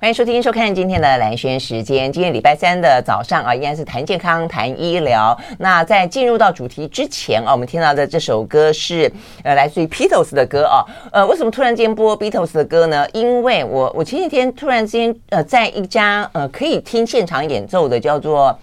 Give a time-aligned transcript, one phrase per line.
[0.00, 2.10] 欢迎收听、收看今天的兰轩时间。
[2.10, 5.38] 今天礼拜三的早上啊，依然是谈健康、谈医疗。
[5.58, 9.12] 那在进入到主题之前啊，我们听到的这首歌是
[9.44, 10.82] 呃来自于 Beatles 的歌啊。
[11.12, 13.06] 呃，为什么突然间播 Beatles 的歌呢？
[13.12, 18.58] 因为我我前几天突然之间呃在一家呃可以听现场演奏的叫做。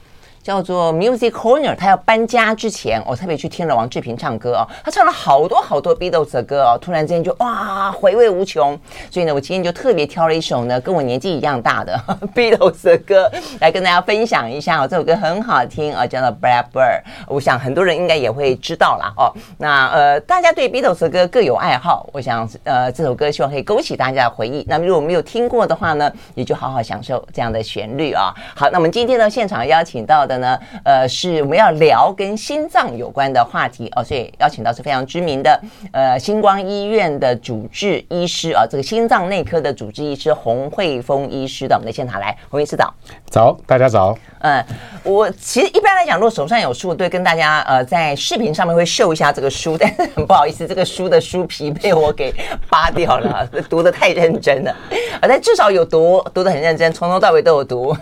[0.48, 8.80] 叫做 Music Corner，他要搬家之前，我特别去听了王志平唱歌哦，他唱了好多好多 Beatles 的歌哦，突然之间就哇回味无穷，
[9.12, 12.00] 所以呢，我今天就特别挑了一首呢跟我年纪一样大的
[12.34, 19.34] Beatles 的歌来跟大家分享一下哦，这首歌很好听啊，叫做 Blackbird，我想很多人应该也会知道啦哦。
[19.58, 24.66] 那呃，大家对 Beatles 的歌各有爱好，我想呃这首歌希望可以勾起大家的回忆。
[24.70, 28.34] 那么如果没有听过的话呢，也就好好享受这样的旋律啊。
[28.56, 30.37] 好，那我们今天呢现场邀请到的。
[30.38, 42.94] 呢，呃，是我们要聊跟心脏有关的话题哦，所以邀请到是非常知名的，呃，星光医院的主治医师啊，这个心脏内科的主治医师洪慧峰医师到我们的现场来，洪医师早，
[43.30, 44.18] 早，大家早。
[44.40, 44.64] 嗯，
[45.04, 52.34] 我其实一般来讲，如果手上有书，对，跟大家呃在视频上面会秀一下这个书，但是很不好意思，这个书的书皮被我给
[52.70, 54.72] 扒掉了， 读的太认真了，
[55.20, 57.96] 啊，但至少有读，读的很认真，从头到尾都有读。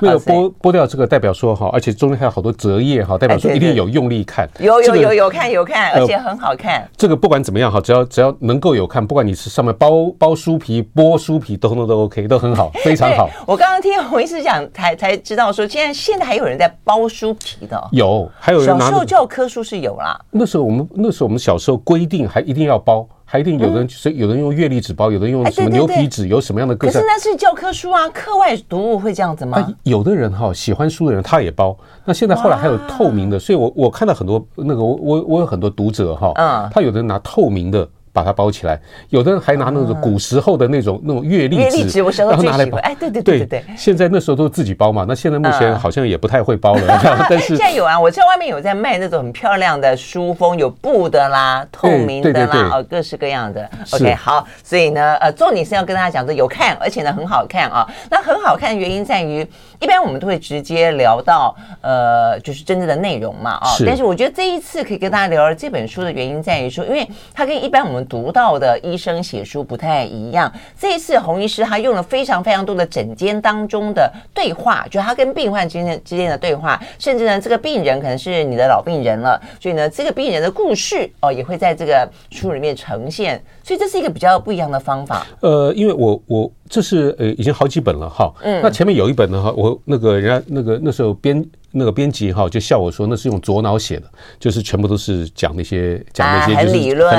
[0.00, 6.86] 那个剥剥掉这个代表说哈，而且中间还有好多折页哈，代表说一定有用力看，有有有有看有看，而且很好看。
[6.96, 13.28] 这个不管怎么样哈，只要只要能够有看，不管你是上面包包书皮、剥书皮，都都都 OK，都很好，非常好。
[13.46, 18.66] 我刚刚听洪医师讲，才才知道说，现在现在还有人在包书皮的，有，还有人。
[18.66, 23.08] 小时候教科书是有啦，那时候我们那时候我们小时候规定还一定要包。
[23.24, 26.76] 还一定有的人就是有人用月历纸包，有的人用什么牛皮纸，有什么样的。
[26.76, 29.58] 可是那是教科书啊，课外读物会这样子吗？
[29.58, 31.74] 啊、有的人哈喜欢书的人他也包。
[32.04, 37.88] 那现在后来还有透明的，所以我我看到很多那个我我我有很多读者哈，嗯，他有的人拿透明的。
[38.12, 41.56] 把它包起来，有的人还拿那种古时候的那种那种月历
[41.88, 42.78] 纸，然后拿来包。
[42.78, 43.64] 哎，对对对对对。
[43.76, 47.00] 现在那时候都是自己包嘛，那现在目前好像也不太会包了。
[47.30, 53.68] 但是现在有啊，我在外面有在卖那种很漂亮的书封，有布的啦，透明的啦，哦，各式各样的。
[53.92, 57.86] OK，好，所以呢，呃，重点是要跟大家讲的有看，而且呢很好看啊。
[58.10, 59.46] 那很好看的原因在于，
[59.82, 63.66] 一般我们都会直接聊到呃，就是真正的内容嘛啊。
[63.84, 67.04] 但是我觉得这一次可以跟大家聊聊这本书的原因在于说，因为
[67.34, 70.50] 它跟一般我们读到的医生写书不太一样。
[70.78, 83.42] 这一次洪医师他用了非常非常多的诊间当中的对话，就他跟病患之间之间的对话，甚至呢，这个病人可能是你的老病人了，所以呢，这个病人的故事哦也会在这个书里面呈现。
[83.64, 85.26] 所以这是一个比较不一样的方法。
[85.40, 88.32] 呃，因为我我这是呃已经好几本了哈。
[88.42, 88.60] 嗯。
[88.62, 91.44] 那前面有一本呢哈，我那个人家那个那时候编。
[91.72, 94.06] 那个编辑哈就笑我说，那是用左脑写的，
[94.38, 97.12] 就是全部都是讲那些讲那些就是很理论。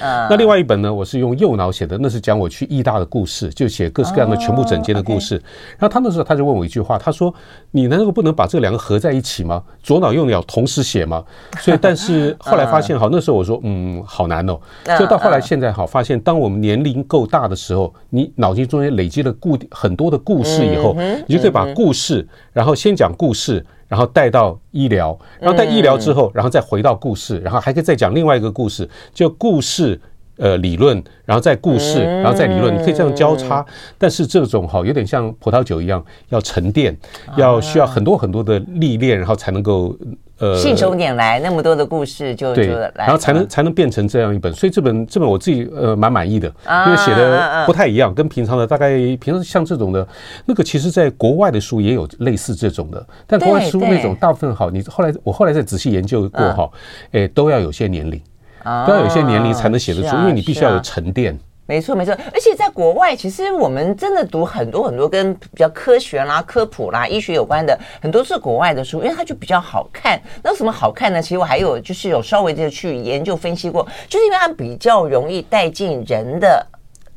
[0.00, 0.26] 嗯。
[0.30, 5.34] 那另外一本呢，我是用右脑写的，那是讲我去医大的故事，就写各式各样的全部整间的故事。
[5.78, 7.34] 然后他那时候他就问我一句话，他说
[7.72, 9.62] ：“你难道不能把这两个合在一起吗？
[9.82, 11.24] 左脑右脑同时写吗？”
[11.60, 14.58] 所以，但是后来发现哈，那时候我说嗯，好难哦。
[14.98, 20.96] 就到后来现在好发现，当我们年龄够大的时候，你脑筋中间累积了固定很多的故事以后，
[21.26, 23.64] 你就可以把故事，然后先讲故事。
[23.88, 30.00] 然后带到医疗，然后带医疗之后，然后再回到故事，然后还可以再讲另外一个故事，就故事
[30.38, 33.64] 呃理论，然后再故事，然后再理论，你可以这样交叉。
[33.98, 36.96] 但是这种哈有点像葡萄酒一样，要沉淀，
[37.36, 39.96] 要需要很多很多的历练，然后才能够。
[40.38, 46.46] 呃，信手拈来那么多的故事就对，然后才能才能变成这样一本，所以这本这本我自己呃蛮满意的，
[46.84, 50.06] 因为写的不太一样，跟平常的大概平常像这种的，
[50.44, 56.70] 那个其实在国外的书也有类似这种的，但国外书那种大部分好，你后来我后来再仔细研究过哈，
[57.12, 58.20] 哎都要有些年龄，
[58.86, 61.38] 都要有些年龄才能写得出，因为你必须要有沉淀。
[61.68, 70.20] 没错，没错，而且在国外，其实我们真的读很多很多跟比较科学啦、科普啦、医学有关的，很多是国外的书，因为它就比较好看。
[70.44, 71.20] 那什么好看呢？
[71.20, 76.64] 其实我还有就是有稍微的去研究分析过，就是因为它比较容易带进人的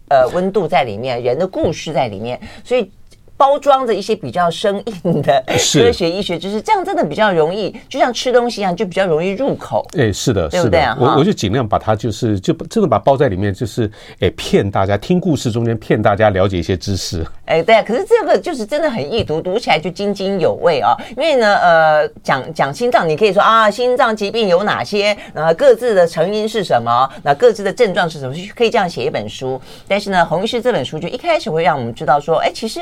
[0.10, 2.92] 呃温度在里面，人的故事在里面，所以。
[3.40, 9.88] 包装着一些比较生硬的 科学医学知识，这样真的比较容易，就像吃东西一样，就比较容易入口。
[9.98, 10.82] 哎，是的，对不对？
[11.00, 13.90] 我我就尽量把它就是就真的把它包在里面，就是
[14.20, 17.26] 哎骗大家听故事中间骗大家了解一些知识。
[17.46, 20.94] 哎，对啊，可是这个就是真的很易读，读起来就津津有味啊。
[21.16, 25.18] 因为呢，呃，讲讲心脏，你可以说啊，心脏疾病有哪些？
[25.34, 27.10] 那各自的成因是什么？
[27.24, 28.36] 那各自的症状是什么？
[28.54, 29.62] 可以这样写一本书。
[29.88, 32.82] 但是呢，洪医师这本书就一开始会让我们知道说，哎，其实。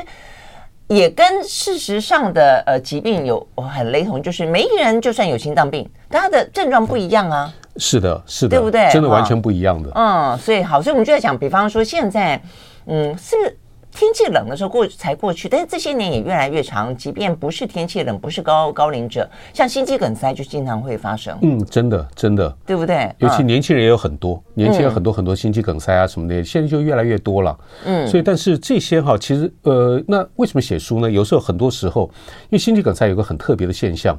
[0.87, 7.53] 也跟事实上的呃疾病有很雷同，就是每一个人就算有心脏病，但他的症状不一样啊。
[7.77, 8.89] 是的，是的，对不对？
[8.91, 9.91] 真的完全不一样的。
[9.93, 12.41] 嗯，所以好，所以我们就在讲，比方说现在，
[12.85, 13.57] 嗯，是不是
[13.97, 16.95] 天气冷的时候过才过去，但是这些年也越来越长。
[16.95, 21.35] 即便不是天气冷，不是高高龄者，像心肌梗塞就经常会发生。
[21.41, 23.11] 嗯，真的真的，对不对？
[23.17, 27.57] 尤其年轻人也有很多，年轻人很多很多心肌梗塞啊什么的，嗯、现在就越来越多了。
[27.85, 31.09] 嗯，所以但是这些哈，其实呃，那为什么写书呢？
[31.09, 32.03] 有时候很多时候，
[32.43, 34.15] 因为心肌梗塞有个很特别的现象，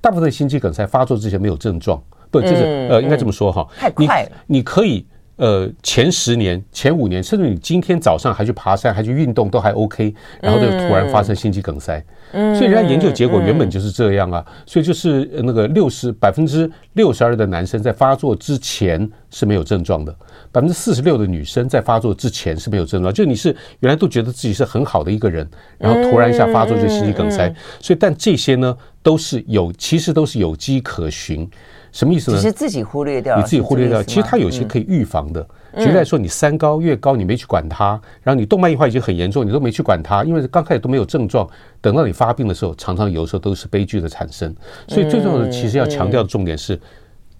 [0.00, 5.06] 大部分的心肌梗塞发作之前没有症状，不就是、嗯、呃，应该这么说哈，太快了，你，你可以。
[5.40, 12.04] 呃，前十年、前五年，甚至你今天早上还去爬山、还去运动，都还 OK，然后就突然发生心肌梗塞。
[12.32, 20.14] 嗯，所以人家研究结果原本就是这样啊，所以就是那个六十百分之六十二的男生在发作之前是没有症状的，
[20.52, 23.10] 百分之四十六的女生在发作之前是没有症状。
[23.10, 23.48] 就你是
[23.78, 25.48] 原来都觉得自己是很好的一个人，
[25.78, 27.48] 然后突然一下发作就心肌梗塞。
[27.80, 31.48] 所以，但这些呢，都是有，其实都是有迹可循。
[31.92, 32.36] 什么意思呢？
[32.36, 34.02] 其实自己忽略掉，你自己忽略掉。
[34.02, 35.46] 其实它有些可以预防的。
[35.76, 41.48] 举例来说，你三高越高，你没去管它，然后你动脉硬化已经很严重，你都没去管它，因为刚开始都没有症状，
[41.80, 44.54] 等到你发病的时候，常常有时候都是悲剧的产生。
[44.88, 46.78] 所以最重要的，其实要强调的重点是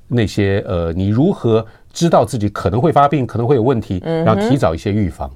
[0.07, 5.29] 那些呃，你如何知道自己可能会发病，可能会有问题，然后提早一些预防。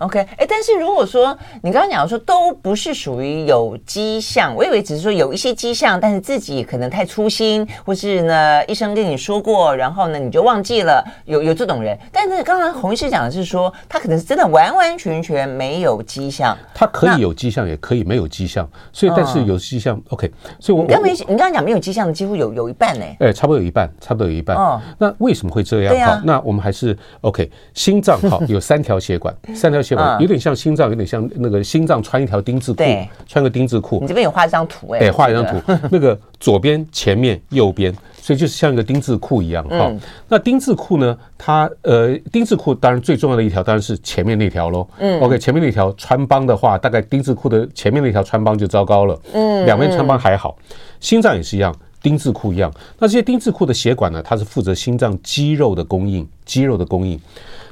[0.00, 11.98] OK，哎，但是如果说你刚刚讲说都不是属于有迹象，我以为只是说有一些迹象，但是自己可能太粗心，或是呢医生跟你说过，然后呢你就忘记了，有有这种人。
[12.12, 18.68] 但是刚刚洪医师讲的是说，他可能是真的完完全全没有迹象，他可以有迹象，也可以没有迹象。
[18.92, 20.30] 所以，但是有迹象、嗯、，OK。
[20.60, 24.56] 所以我，我刚没你刚刚讲没有迹象的几乎有有一半呢，哎，差不多有一半，差不多有一半。
[24.56, 26.06] 哦，那为什么会这样？
[26.06, 27.50] 好，那我们还是 OK。
[27.74, 29.80] 心脏好 有三条血管，三条
[30.20, 32.82] 有点像心脏，有点像那个心脏穿一条丁字裤，
[33.26, 33.98] 穿个丁字裤。
[34.00, 39.92] 你这边有画一张图哎，对，画一张图， 那个左边、前面、右边，所以就是像一个丁字裤一样哈。
[40.28, 41.16] 那丁字裤呢？
[41.36, 44.86] 它呃，丁字裤当然最重要的一条当然是前面那条喽。
[44.98, 49.18] 嗯，OK，前面那条穿帮的话，大概丁字裤的前面那条穿帮就糟糕了。
[49.32, 50.56] 嗯，两边穿帮还好，
[51.00, 52.72] 心脏也是一样，丁字裤一样。
[52.98, 57.18] 那这些丁字裤的血管呢，它是负责心脏肌肉的供应，肌肉的供应。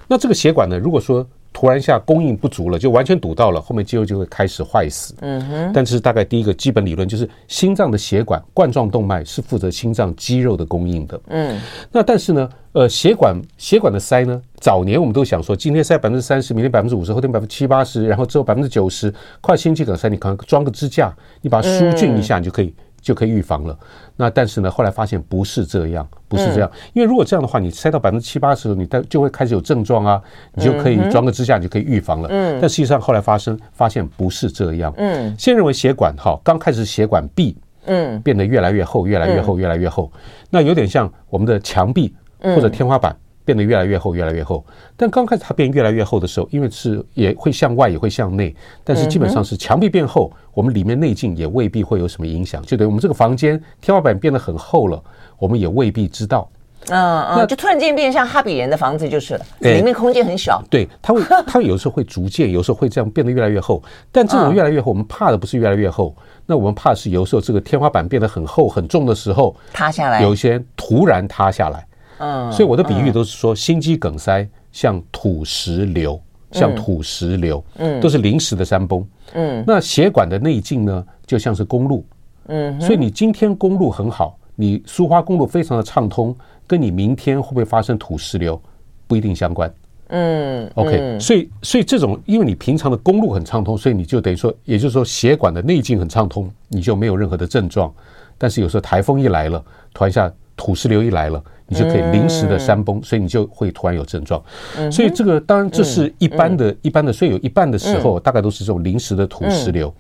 [0.09, 5.15] 那这个血管呢，如果说突然一下供应不足了，就完全堵到了，后面肌肉就会开始坏死。
[5.23, 5.71] 嗯哼。
[5.73, 11.19] 但是大概第一个基本理论就是，心脏的血管冠状动脉是负责心脏肌肉的供应的。
[11.29, 11.59] 嗯。
[11.91, 19.11] 那但是呢，呃，血管血管的塞呢，早年我们都想说，今天塞百分之三十，明天百分之五十，后天百分之七八十，然后之后百分之九十，
[19.41, 21.11] 快心肌梗塞，你可能装个支架，
[21.41, 22.75] 你把它输进一下，你就可以。
[23.07, 23.79] 就可以预防了。
[24.17, 26.69] 那但是呢，后来发现不是这样，不是这样。
[26.93, 30.21] 因为如果这样的话，你塞到百分之七八十，你就会开始有症状啊，
[30.55, 32.29] 你就可以装个支架，你就可以预防了。
[32.29, 32.59] 嗯。
[32.61, 34.93] 但实际上后来发生发现不是这样。
[34.97, 35.33] 嗯。
[35.39, 40.11] 先认为血管哈，刚开始血管壁嗯变得越来越厚，越来越厚，越来越厚。
[40.51, 43.17] 那有点像我们的墙壁或者天花板。
[43.47, 44.63] 变得越来越厚，越来越厚。
[44.97, 48.55] 但刚开始它变越来越厚的时候，因为是也会向外，也会向内。
[48.85, 52.61] 但是基本上是墙壁变厚，我们里面内径也未必会有什么影响。
[52.63, 55.03] 就等于我们这个房间天花板变得很厚了，
[55.39, 56.47] 我们也未必知道。
[56.89, 60.63] 嗯嗯，就突然间变像哈比人的房子就是了，里面空间很小。
[60.71, 63.83] 对，它会，它有时候会逐渐，有时候会这样变得越来越厚。
[64.13, 66.15] 但这种越来越厚，我们怕的不是越来越厚，
[66.45, 71.85] 那我们怕是有时候这个天花板变得很厚很重的时候塌下来，有一些突然塌下来。
[72.19, 76.21] 嗯，所以我的比喻都是说，心肌梗塞像土石流，
[76.53, 82.05] 像土石流，嗯，都是临时的山崩，嗯，那血管的内径呢，就像是公路，
[82.47, 86.35] 嗯，所以你今天公路很好，你苏花公路非常的畅通，
[86.67, 88.61] 跟你明天会不会发生土石流
[89.07, 89.73] 不一定相关，
[90.09, 97.93] 嗯，OK，所以所以这种，因为你平常的公路很畅通，所以你就等于说，也就是说血管的内径很畅通，你就没有任何的症状，
[98.39, 99.63] 但是有时候台风一来了，
[99.93, 101.43] 突然一下土石流一来了。
[101.69, 104.41] 你就可以临时的山崩，所以你就会突然有症状。
[104.89, 109.93] 所以这个当然这是一般的、一般的，所以有一半的时候大概都是这种临时的土石流。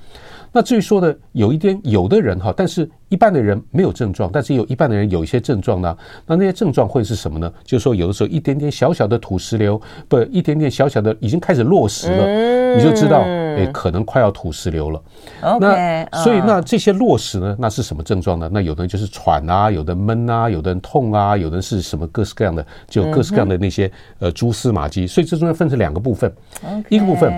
[0.53, 5.99] 那至于说的有一点，有的人哈，但是一半的人没有症状，但是有一半的人有一些症状呢。
[6.25, 7.53] 那那些症状会是什么呢？
[7.65, 13.25] 就是说有的时候一点点小小的土石流，不，一点点小小的已经开始落石了，你就知道。
[13.57, 15.03] 诶，可能快要吐石流了。
[15.61, 17.57] 那所以那这些落石呢？
[17.59, 18.49] 那是什么症状呢？
[18.53, 25.07] 那有的人就是喘啊，有的闷啊，有的人痛啊，有的人是什么各式各样的，就各式各样的那些呃蛛丝马迹。
[25.07, 26.33] 所以这中间分成两个部分，
[26.89, 27.33] 一个部分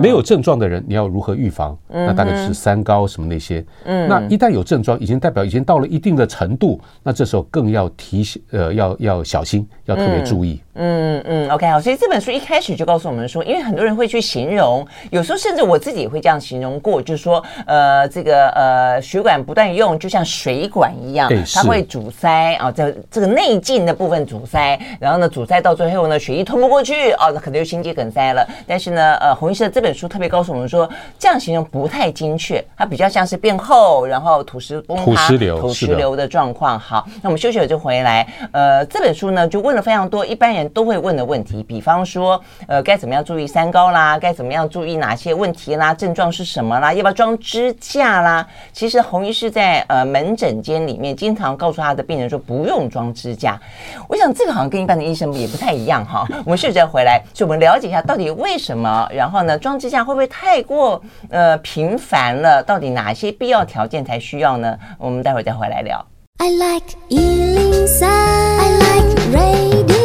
[0.00, 1.76] 没有症状的人，你要如何预防？
[1.88, 3.64] 那大概就是三高什么那些。
[3.84, 10.60] 那一旦有症状，已经代表已经到了一定的程度，那这时候更要提醒呃要要小心，要特别注意。
[10.76, 28.42] 嗯嗯，OK 好，所以这本书一开始就告诉我们说，因为很多人会去形容，有时候甚至我自己也会这样形容过，就是说，呃，这个呃血管不断用，就像水管一样，它会阻塞啊，在这个内径的部分阻塞，然后呢，阻塞到最后呢，血液通不过去，哦，那可能就心肌梗塞了。
[28.66, 36.80] 但是呢，呃，洪医师的这本书特别告诉我们说，这样形容不太精确，它比较像是变厚，然后土石崩塌、土石流、土石流的状况。
[36.80, 38.26] 好，那我们休息了就回来。
[38.50, 44.18] 呃，这本书呢，就问了非常多一般人都会问的问题，比方说，呃，该怎么样注意三高啦？
[44.18, 45.92] 该怎么样注意哪些问题啦？
[45.92, 46.94] 症状是什么啦？
[46.94, 48.46] 要不要装支架啦？
[48.72, 53.60] 其实洪医师在呃门诊间里面经常告诉他的病人说不用装支架。
[54.08, 56.26] 我想这个好像跟一般的医生也不太一样哈。
[56.46, 59.08] 我们休息再回来，所以我们了解一下到底为什么？
[59.12, 62.62] 然后呢，装支架会不会太过呃频繁了？
[62.62, 64.78] 到底哪些必要条件才需要呢？
[64.98, 66.04] 我们待会儿再回来聊。
[66.38, 70.03] I like 103, I like radio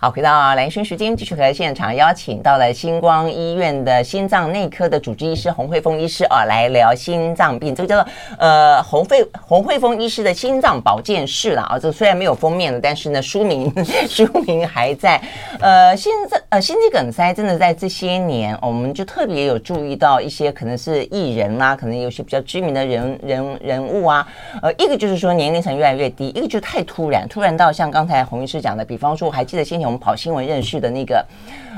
[0.00, 7.74] 好，回到兰萱时间，继续和现场邀请到了星光医院的心脏内科的主治医师洪慧峰医师啊，来聊心脏病。
[7.74, 11.76] 这个叫做呃洪慧洪慧峰医师的心脏保健室了啊。
[11.76, 13.74] 这虽然没有封面了，但是呢 书名
[14.08, 15.20] 书名还在。
[15.58, 24.24] 呃，现在呃心肌梗塞真的在这些年，我们就特别有注意到一些可能是艺人啦、啊，可能有些比较知名的人人人物啊。
[24.62, 29.87] 呃，一个就是说年龄层越来越低，一个就太突然，突然到像刚才洪医师讲的，比方说我还记得先前。
[29.88, 31.26] 我们跑新闻认识的那个，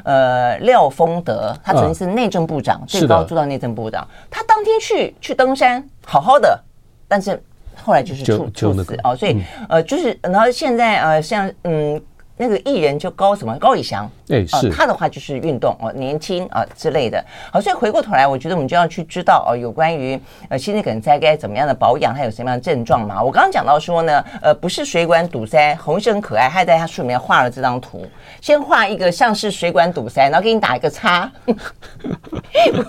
[0.04, 4.06] 呃，廖丰德，他曾经是内政部长，啊、最高做到内政部长。
[4.28, 6.60] 他当天去去登山，好好的，
[7.06, 7.40] 但是
[7.82, 12.00] 后来就是猝猝死哦，所以、嗯、呃，就是然后现在呃，像嗯。
[12.40, 17.22] 那个艺人就高什么高以翔，哎，是、呃、他的话就是运动哦，年轻啊、呃、之类的。
[17.52, 20.18] 好，所以回过头来，我觉得我们就要去知道哦，有关于
[20.48, 23.22] 呃心肌梗塞该怎么样的保养，还有什么样的症状嘛。
[23.22, 28.06] 我刚刚讲到说呢，呃，不是水管堵塞，洪医师很可爱，他在他书里面画了这张图，
[28.40, 31.30] 先画一个像是水管堵塞，然后给你打一个叉。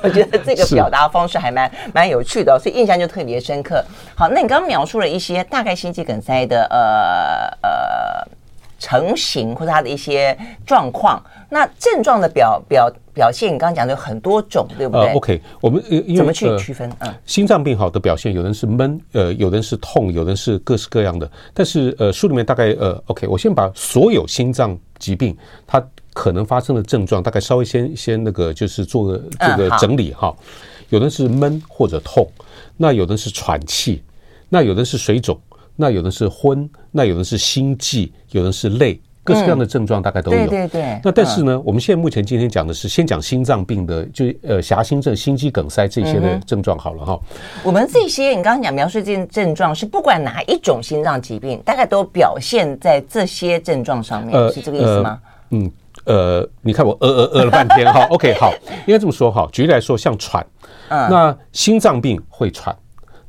[0.01, 3.84] 我觉得这个表达方式还蛮蛮有趣的、哦，所以印象就特别深刻。
[4.15, 8.40] 好，那你刚刚描述了一些大概心肌梗塞的呃呃。
[8.82, 10.36] 成型或者它的一些
[10.66, 15.08] 状况，那症状的表表表现，你刚刚讲的有很多种，对不对？
[15.08, 15.80] 呃，OK，我们
[16.18, 16.90] 怎么去区分？
[16.90, 21.30] 嗯、呃，心脏病好的表现，有人是闷，呃，有人是痛，有人是各式各样的。
[21.54, 25.80] 但是呃，书里面大概呃，OK，我先把所有心脏疾病它
[26.14, 30.36] 可能发生的症状，大概稍微先先那个就是做个这个整理哈。
[30.90, 32.28] 有的是闷或者痛，
[32.78, 34.02] 那有的是喘气，
[34.50, 35.40] 那有的是水肿。
[35.82, 40.38] 那有的是昏，那有的是心悸，有的是累，各式各样的症状大概都有。
[40.38, 41.02] 嗯、对对对。
[41.04, 47.20] 那但是呢，嗯、我们现在目前今天讲的是先讲心脏病的，就呃狭心症、心肌梗塞这些的症状好了哈。
[47.64, 55.20] 我们这些你刚刚讲描述这些症状是不管哪一种心脏疾病，大概都表现在这些症状上面，呃、是这个意思吗？
[55.50, 55.72] 呃、嗯
[56.06, 58.06] 呃，你看我呃呃呃了半天哈。
[58.12, 58.54] OK 好，
[58.86, 59.50] 应该这么说哈。
[59.52, 60.46] 举例来说，像喘，
[60.90, 62.76] 嗯，那心脏病会喘，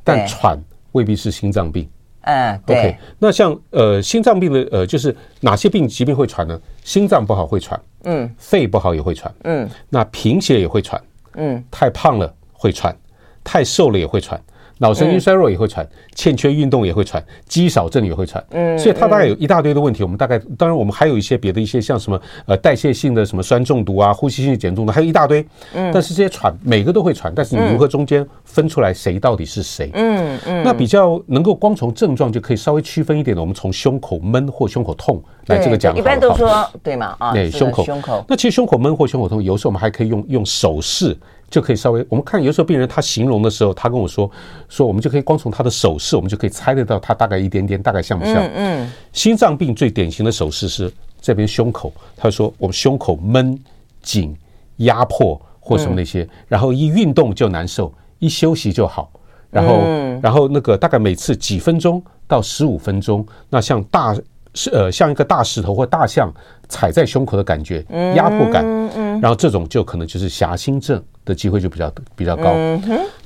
[0.03, 0.57] 但喘
[0.93, 1.89] 未必是心脏病。
[2.23, 2.77] 嗯，对。
[2.77, 6.59] OK，那像呃心脏病的呃就是哪些病疾病会喘呢？
[6.83, 11.01] 心脏不好会喘，嗯，肺不好也会喘，嗯，那贫血也会喘，
[11.35, 12.95] 嗯，太胖了会喘，
[13.43, 14.39] 太瘦了也会喘。
[14.83, 18.43] 脑神经衰弱也会喘，欠缺运动也会喘，肌少症也会喘。
[18.49, 20.03] 嗯，所以它大概有一大堆的问题。
[20.03, 25.39] 我们大概当然我们还有一些别的一些像什么呃代谢性的什么酸中毒啊，呼吸性碱中毒，还有一大堆。
[25.73, 29.89] 嗯，但是这些喘每个都会喘，但是你如何中间分出来谁到底是谁？
[29.93, 35.95] 嗯嗯，那比较能够光从症状就可以稍微区分一点的，我们从胸口闷或胸口痛来这个讲。
[35.97, 37.33] 一般都说对嘛啊？
[37.33, 38.23] 对，胸口胸口。
[38.27, 41.17] 那其实胸口闷或胸口痛，有时候我们还可以用用手势。
[41.49, 44.27] 就可以稍微，我们看有时候病人他形容的时候，他跟我说
[44.67, 48.37] 说，我们就可以光从他的手势，我们就可以猜得到他大概一点点，大概像不像？
[48.37, 48.91] 嗯，嗯。
[49.11, 53.55] 心脏病最典型的手势是这边胸口，他说我们胸口闷
[54.01, 54.35] 紧
[54.77, 59.11] 压迫或什么那些，然后一运动就难受，一休息就好，
[59.51, 59.75] 然后
[60.23, 64.15] 然后那个大概每次几分钟到十五分钟，那像大
[64.53, 66.31] 是呃像一个大石头或大象
[66.73, 68.65] 踩在胸口的感觉，压迫感，
[69.21, 70.99] 然后这种就可能就是狭心症。
[71.25, 72.53] 的机会就比较比较高。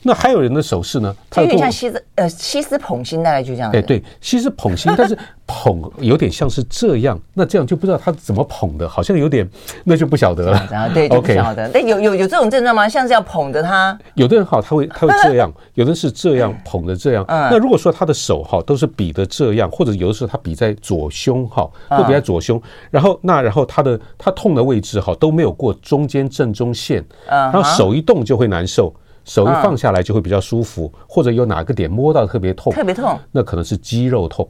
[0.04, 1.12] 那还有人的手势呢？
[1.32, 3.72] 他有点像西斯呃西斯捧心，大概就这样。
[3.72, 9.50] 哎，对，西斯捧心，但是 捧有点像是这样，那这样就不知道他怎么捧的，好像有点，
[9.84, 10.68] 那就不晓得了。
[10.70, 11.68] 然后对，就不晓得。
[11.74, 12.88] 那有有有这种症状吗？
[12.88, 13.98] 像是要捧着他？
[14.13, 17.25] 有的人哈，他会他会这样， 有的是这样捧着这样。
[17.27, 22.62] 那如果说他的手哈都是比的这样，或者有的时候他比在左胸哈，都比在左胸，
[22.92, 27.88] 然后那然后他的他痛的位置哈都没有过中间正中线，然后手。
[27.88, 34.46] 手一动就会难受，手一放下来就会比较舒服，或者有哪个点摸到特别痛，特别痛，那可能是肌肉痛。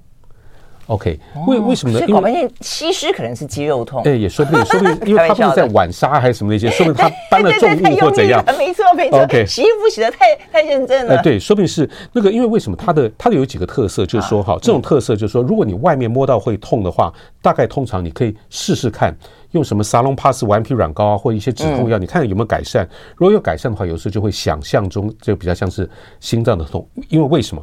[0.88, 2.06] OK，为为什么呢？
[2.08, 8.41] 因为发现西施可能是肌肉痛，哎，也说不定，说不定，因为他不是在晚沙还是什么那些，说不定他搬了重物或怎样。
[8.58, 11.17] 没错没错，OK，洗衣服洗的太太认真了。
[11.17, 19.13] 哎，对，说不定是那个，因为为什么它的它的有几个特色，就是说哈，这种特色就是说，如果你外面摸到会痛的话，大概通常你可以试试看，
[19.51, 22.88] 用什么沙龙帕斯顽皮软膏啊，或一些止痛药，你看有没有改善。
[23.17, 25.89] 如果有改善的话，有时候就会想象中就比较像是
[26.22, 27.62] 心脏的痛，因为为什么？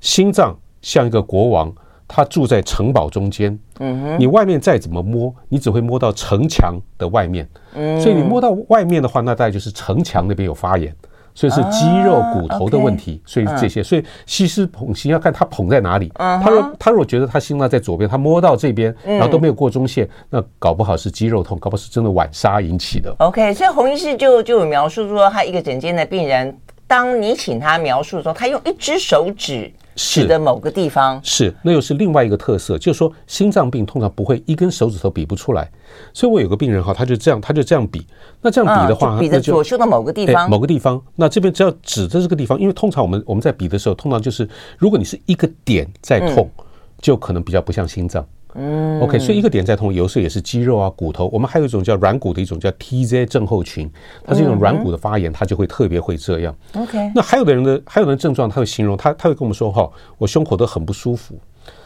[0.00, 1.72] 心脏像一个国王。
[2.08, 10.90] 他住在城堡中间，嗯哼，你外面再怎么摸，你只会摸到城墙的外面，嗯，所以你摸到外面的话，那大概就是城墙那边有发炎，
[11.34, 23.14] 所以是肌肉骨头的问题，所以这些，所以西施捧心要看他捧在哪里，他若他如果觉得他心脏在左边，他摸到这边，然后都没有过中线，那搞不好是肌肉痛，搞不好是真的晚沙引起的。
[23.18, 29.70] OK，所以洪医师就就有描述说，他一个诊间的病人，当你请他描述的时候，他用一只手指。
[29.98, 30.26] 是。
[30.26, 35.68] 的，某个地方是，是，那又是另外一个特色，就是说心脏病通常不会一根手指头比不出来，
[36.14, 38.06] 所以我有个病人哈，他就这样，他就这样比，
[38.40, 46.64] 那这样比的话，啊、比着左胸的某个地方，某个地方，那这边只要指着这个地方，因为通常我们我们在比的时候，通常就是如果你是一个点在痛，嗯、
[47.00, 48.24] 就可能比较不像心脏。
[48.54, 51.28] 嗯，OK，所以一个点在痛，有时候也是肌肉啊、骨头。
[51.32, 53.90] 我们还有一种叫软骨的一种叫 TZ 症候群，
[54.24, 56.54] 它是一种软骨的发炎，它就会特别会这样。
[56.74, 61.38] OK，那还有的人的还有的症状，他会形容他他会跟我们说哈，我胸口都很不舒服，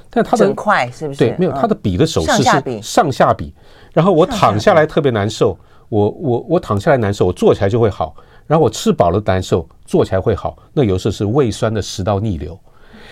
[0.08, 1.18] 但他的整块是不是？
[1.18, 2.42] 对，没有他的比的手势是
[2.80, 3.52] 上下比，
[3.92, 8.14] 然后我躺下来特别难受，我我我躺下来难受，我坐起来就会好，
[8.46, 10.56] 然后我吃饱了难受，坐起来会好。
[10.72, 12.58] 那有时候是胃酸的食道逆流。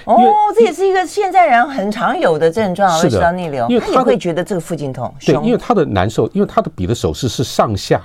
[0.05, 0.19] 哦，
[0.55, 5.13] 这也是一个现在人很常有的症状，胃食道逆流，因为他也会觉得这个附近痛。
[5.25, 8.01] 对，因为他的难受，因为他的比的手势是上下，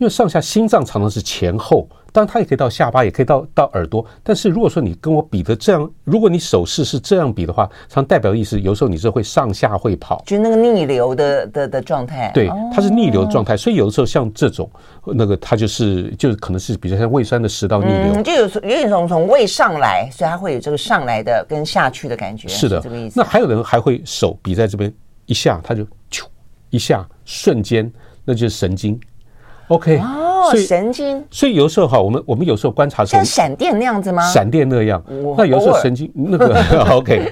[0.00, 1.86] 因为上下心脏常常是前后。
[2.12, 4.04] 当然，它也可以到下巴，也可以到到耳朵。
[4.24, 12.32] 但是如果说你跟我比的这样，如果你手势是这样比的话，常代表的意思，有时候你是会上下会跑，就那个逆流的的的状态。
[12.34, 14.68] 对，它是逆流的状态，所以有的时候像这种，
[15.04, 22.48] 那个它就是就是可能是比较像胃酸的食道逆流，嗯、就有有点从从胃上来，所以它会有这个上来的跟下去的感觉。
[22.48, 23.20] 是的，是这个意思。
[23.20, 24.92] 那还有人还会手比在这边
[25.26, 26.24] 一下，他就咻
[26.70, 27.88] 一下，瞬间
[28.24, 28.98] 那就是神经。
[29.70, 29.98] OK。
[29.98, 34.22] 哦，神经，所以有时候哈，我们我们有时候观察是像闪电那样子吗？
[34.32, 35.02] 闪电那样，
[35.36, 36.56] 那有时候神经那个
[36.96, 37.30] OK。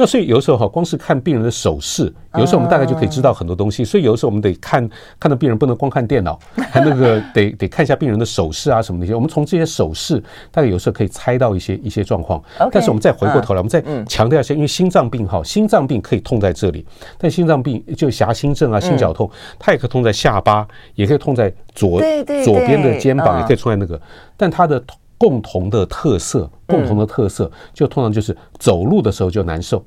[0.00, 3.84] 那所以有时候哈，光是看病人的手势，有时候我们大概就可以知道很多东西。
[3.84, 6.38] 所以有时候我们得看看到病人，不能光看电脑，
[6.70, 9.14] 还那个 得得看一下病人的手势啊什么那些。
[9.14, 10.18] 我们从这些手势，
[10.50, 12.42] 大概有时候可以猜到一些一些状况。
[12.72, 16.86] 但是我们再回过头来，我们再强调一下，因为心脏病哈，心脏病可以痛在这里，
[17.18, 22.00] 但心脏病就狭心症啊、心绞痛，它也可以痛在下巴，也可以痛在左
[22.42, 24.00] 左边的肩膀，也可以痛在那个，
[24.34, 24.82] 但它的。
[25.20, 29.84] 共同的特色，共同的特色，就通常就是走路的时候就难受，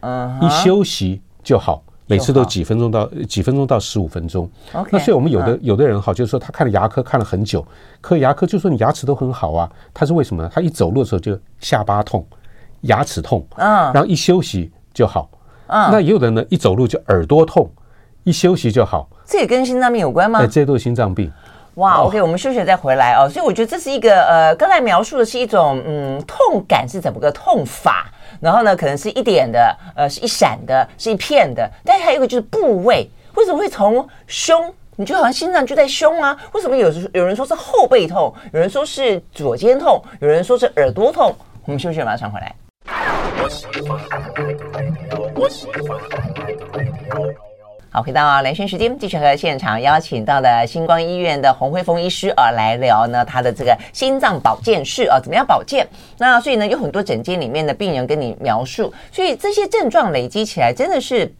[0.00, 4.50] 嗯，一休息就好，每次都几分钟到几分钟到十五分钟。
[4.90, 7.64] 那所以我们有的有的人哈，就是说他看了牙科看了很久，
[8.00, 10.50] 可牙科就说你牙齿都很好啊，他是为什么呢？
[10.52, 12.26] 他一走路的时候就下巴痛，
[12.80, 15.30] 牙齿痛，嗯，然后一休息就好，
[15.68, 17.70] 嗯，那也有的人呢，一走路就耳朵痛，
[18.24, 20.40] 一休息就好，这也跟心脏病有关吗？
[20.40, 21.30] 哎，这些都是心脏病。
[21.76, 23.26] 哇，OK，我们休息再回来哦。
[23.28, 34.72] 所以我觉得这是一个呃，刚才描述的是一种嗯，痛感是怎么个痛法，然后呢，可能是一点的，呃，是一闪的，是一片的，但是还有一个就是部位，为什么会从胸？
[34.96, 36.36] 你就好像心脏就在胸啊？
[36.52, 41.34] 为什么有有人说是后背痛，有人说是左肩痛，有人说是耳朵痛？
[41.64, 42.54] 我们休息，马上回来。
[47.94, 55.86] 好，回到兰萱时间，继续和现场邀请到的星光医院的洪慧峰医师啊来聊呢，他的这个心脏保健室啊，怎么样保健？
[56.16, 61.30] 那所以呢，有很多诊间里面的病人跟你描述，所以这些症状累积起来，真的是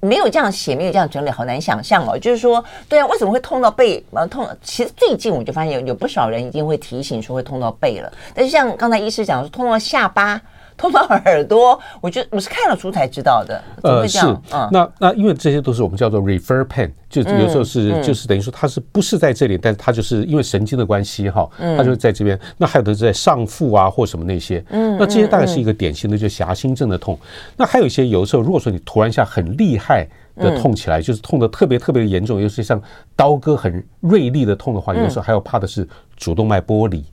[0.00, 2.18] 没有这样写，没有这样整理，好难想象哦。
[2.18, 4.02] 就是说，对啊，为什么会痛到背？
[4.14, 4.48] 啊，痛？
[4.62, 10.40] 其实最近我就发现有有不少人已经会提醒说会痛到背了，但是像刚才医师讲说，痛到下巴。
[10.78, 13.62] 痛到耳朵，我觉得我是看了书才知道的。
[13.82, 14.18] 呃，是，
[14.52, 22.38] 嗯，那那因为这些都是我们叫做 refer pain，就有时候是、嗯、就是等于说它是不是在这里，嗯、但是它就是因为神经的关系哈，它就在这边。
[22.56, 27.18] 那还有的是在上腹啊或什么那些，嗯，那这些大概是一个典型的就狭心症的痛。
[27.56, 32.80] 那还有一些有的时候，如果说你突然一下很厉害的痛起来，就是痛的特别特别严重，尤其像
[33.16, 35.86] 刀割很锐利的痛的话，有的时候还要怕的是
[36.16, 37.04] 主动脉剥离。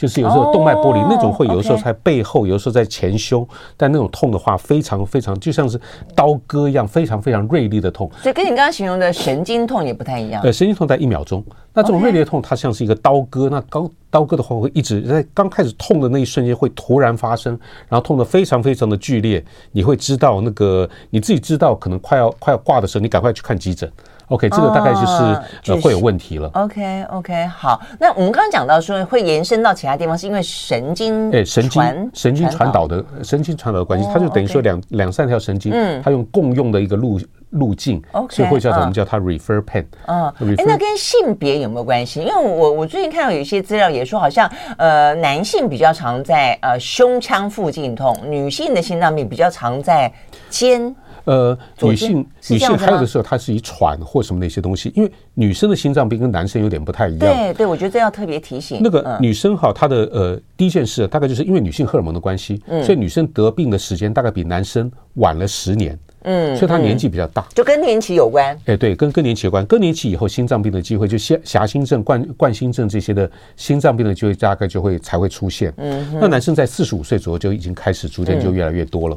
[0.00, 5.78] 就是有时候动脉剥离、oh, 那种会有时候在背后有时候在前胸，但那种痛的话非常非常就像是
[6.14, 8.10] 刀割一样，非常非常锐利的痛。
[8.22, 10.40] 所以跟你刚刚形容的神经痛也不太一样。
[10.40, 17.52] 对，神经痛在一秒钟，那这种锐利的痛它像是一个刀割，那刀刀割的话会一直在刚开始痛的那一瞬间会突然发生，
[17.86, 23.92] 然后痛得非常非常的剧烈，你会知道那个你自己知道可能快要快要挂的时候，你赶快去看急诊。
[24.30, 26.48] OK，这个大概就是、哦、呃会有问题了。
[26.54, 39.84] OK OK，好，那我们刚刚讲到说会延伸到其他地方，是因为神经哎神经神经传导的神经传导的关系，哦、它就等于说两、okay、两三条神经，嗯，它用共用的一个路路径所以会叫我们叫它 refer pain。
[40.06, 42.20] 嗯，哎，那跟性别有没有关系？
[42.20, 50.12] 因为我我最近看到有一些资料也说，好像呃男性比较常在呃胸腔附近痛，女性的心脏病比较常在
[50.48, 50.94] 肩。
[51.30, 57.20] 呃，女性女性还有的时候，它是以喘或什么那些东西，因为女生的心脏病跟男生有点不太一样。
[57.20, 58.80] 对对，我觉得这要特别提醒。
[58.82, 65.96] 那个女生哈，她的呃第一件事大概就是因为女性荷尔蒙的关系，所以女生得病的时间大概比男生晚了十年。
[66.22, 68.56] 嗯，所以他年纪比较大，就更年期有关。
[68.66, 69.64] 哎，对，跟更年期有关。
[69.66, 75.72] 更年期以后，心脏病的机会就狭狭心症、冠冠心症这些的心脏病的机会大概就会才会出现。
[75.78, 79.16] 嗯，那男生在四十五岁左右就已经开始逐渐就越来越多了。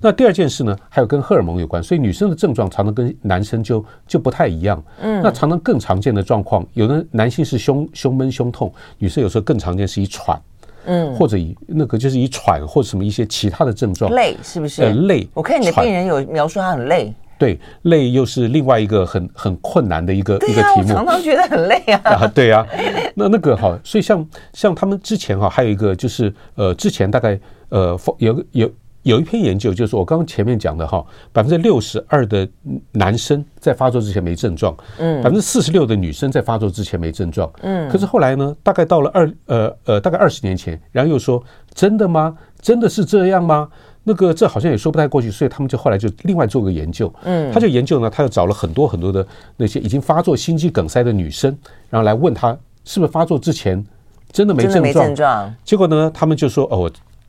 [0.00, 4.82] 那第二件事呢，还有跟荷尔蒙有关，所以女生的症状常常跟男生就就不太一样。
[5.02, 10.40] 嗯，那常常更常见的状况，有的男性是胸胸闷胸痛，女生有时候更常见是一喘。
[10.86, 14.82] 嗯，或者以那个就是以喘或者什么一些其他的症状，累是不是？
[14.82, 15.28] 呃，累。
[15.34, 20.88] 我看你的病人有描述他很累，对，累又是另外一个很很困难的一个、啊、一个题目。
[20.88, 22.00] 常常觉得很累啊。
[22.10, 22.66] 啊，对啊，
[23.14, 27.38] 那那个哈，所以像像他们之前哈，还有一个就是呃，之前大概
[27.68, 28.70] 呃有有。
[29.08, 32.48] 有有一篇研究，就是我刚刚前面讲的哈，百分之六十二的
[32.92, 41.42] 男生在发作之前没症状，嗯，百分之四十六的女生在发作之前没症状，嗯，可是后来呢，大概到了二呃呃，大概二十年前，然后又说
[41.74, 42.36] 真的吗？
[42.60, 43.68] 真的是这样吗？
[44.04, 51.56] 那个这好像也说不太过去，所以他们就后来就另外做个研究，嗯，他就研究呢，他又找了很多很多的那些已经发作心肌梗塞的女生，
[51.90, 53.84] 然后来问他是不是发作之前
[54.30, 56.88] 真的没症状，结果呢，他们就说哦。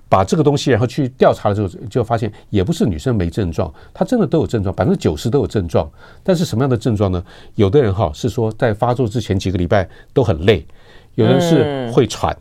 [0.10, 5.88] 把这个东西，然后去调查了之后，就发现也不是女生没症状，她真的都有症状，百分之九十都有症状。
[6.24, 7.24] 但是什么样的症状呢？
[7.54, 10.66] 有的人哈是说在发作之前几个礼拜都很累，
[11.14, 12.36] 有的人是会喘，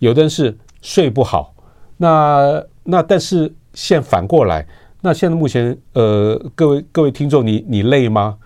[0.00, 1.54] 有的人是睡不好。
[1.96, 4.66] 那那但是现在反过来，
[5.00, 8.36] 那现在目前呃，各位各位听众，你你累吗？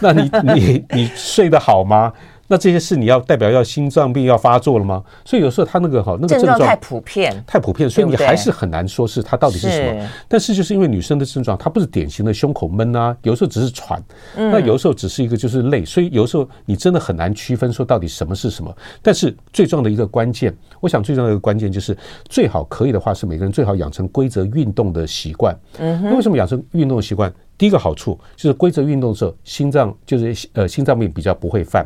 [0.00, 2.12] 那你你你睡得好吗？
[2.48, 5.04] 那这些是你要代表要心脏病要发作了吗？
[5.24, 10.08] 所以有时候他那个哈那个症状太普遍，太普遍，所以你还是很难说是它到底是什么。
[10.26, 14.02] 但是就是因为女生的症状，它不是典型的胸口闷啊，有时候只是喘，
[14.34, 18.74] 那有时候只是一个就是累，所以有时候你真的很难区分说到底什么是什么。
[19.02, 21.96] 但是最重要的一个关键，我想最重要的一个关键就是
[22.28, 25.54] 最好可以的话是每个人最好养成规则运动的习惯。
[25.78, 27.32] 嗯，那为什么养成运动的习惯？
[27.58, 31.84] 第一个好处就是规则运动的时候，心脏就是呃心脏病比较不会犯。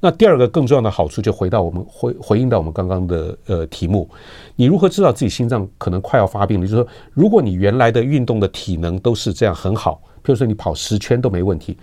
[0.00, 4.10] 那第二个更重要的好处就回到我们回回应到我们刚刚的呃题目，
[4.56, 6.66] 你如何知道自己心脏可能快要发病了？
[6.66, 11.76] 就是说，如果你原来的运动的体能都是这样很好，比如说你跑十圈都没问题，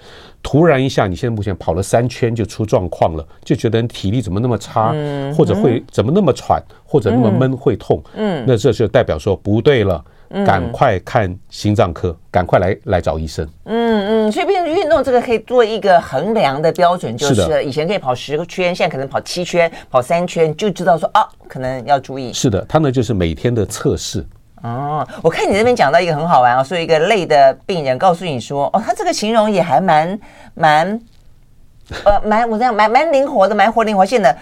[0.43, 4.93] 突然一下你现在目前跑了三圈就出状况了，就觉得体力怎么那么差，
[5.34, 10.04] 或者会怎么那么喘，或者那么闷会痛，嗯，那这就代表说不对了。
[10.45, 13.47] 赶快看心脏科，赶快来来找医生。
[13.65, 22.31] 嗯嗯，所以变成运动这个可以做一个衡量的标准，就是以前可以跑十个圈，现在可能跑七圈、跑三圈，就知道说啊，可能要注意。
[22.31, 24.25] 是的，它呢就是每天的测试。
[24.61, 30.19] 哦，我看你那边讲到一个很好玩啊，说一个累的病人告诉你说，哦，他这个形容也还蛮
[30.53, 31.01] 蛮
[32.03, 34.35] 呃蛮我这样蛮蛮灵活的，蛮活灵活现的。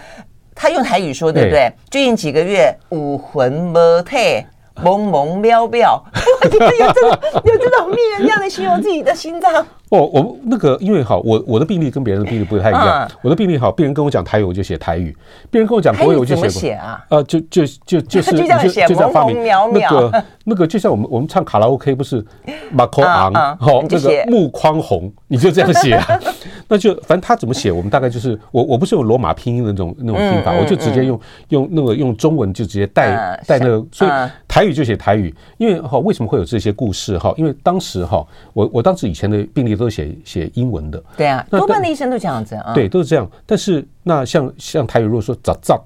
[0.54, 1.72] 他用台语说，对不对？
[1.88, 4.44] 最近几个月武魂没退。
[4.82, 6.02] 萌萌喵喵，
[6.42, 7.10] 我觉得有这种
[7.44, 9.64] 有这种病人这样的形容自己的心脏。
[9.90, 13.10] 哦，我那个因为好，我我的病例跟别人的病例不太一样。
[13.22, 15.10] 我的病例好，病人跟我讲台语，我就写台语；
[15.50, 16.48] 病人跟我讲国语，我就写。
[16.48, 17.02] 写啊？
[17.08, 19.90] 呃，就就就就是就这样写，萌萌喵喵。
[19.90, 22.22] 那个那个，就像我们我们唱卡拉 OK，不是
[22.70, 26.20] 马口昂，好那个目眶红，你就这样写啊？
[26.68, 34.10] 那就反正他怎么写，我们大概就是我我不是用罗马拼音的那种那种拼法，我就直接用用那个用中文就直接带带那个，所以
[34.46, 35.34] 台语就写台语。
[35.56, 37.32] 因为哈，为什么会有这些故事哈？
[37.38, 39.78] 因为当时哈，我我当时以前的病例。
[39.78, 43.30] 都写写英文的，对啊，多半的医生都这样子啊，对，都是这样。
[43.46, 45.80] 但是那像像台语如果说杂杂，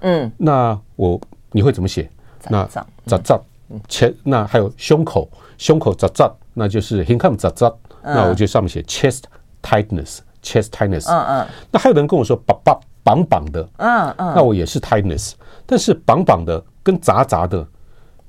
[0.00, 1.20] 嗯，那我
[1.52, 2.08] 你会怎么写？
[2.48, 2.64] 那
[3.04, 3.38] 杂杂，
[3.86, 7.70] 前那还有胸口胸口杂杂，那就是 hincam 杂杂，
[8.02, 9.24] 那我就上面写 chest
[9.64, 11.46] tightness，chest tightness，嗯嗯。
[11.70, 15.32] 那还有人跟我说绑绑绑绑的，嗯嗯，那我也是 tightness，
[15.64, 17.66] 但是绑绑的跟杂杂的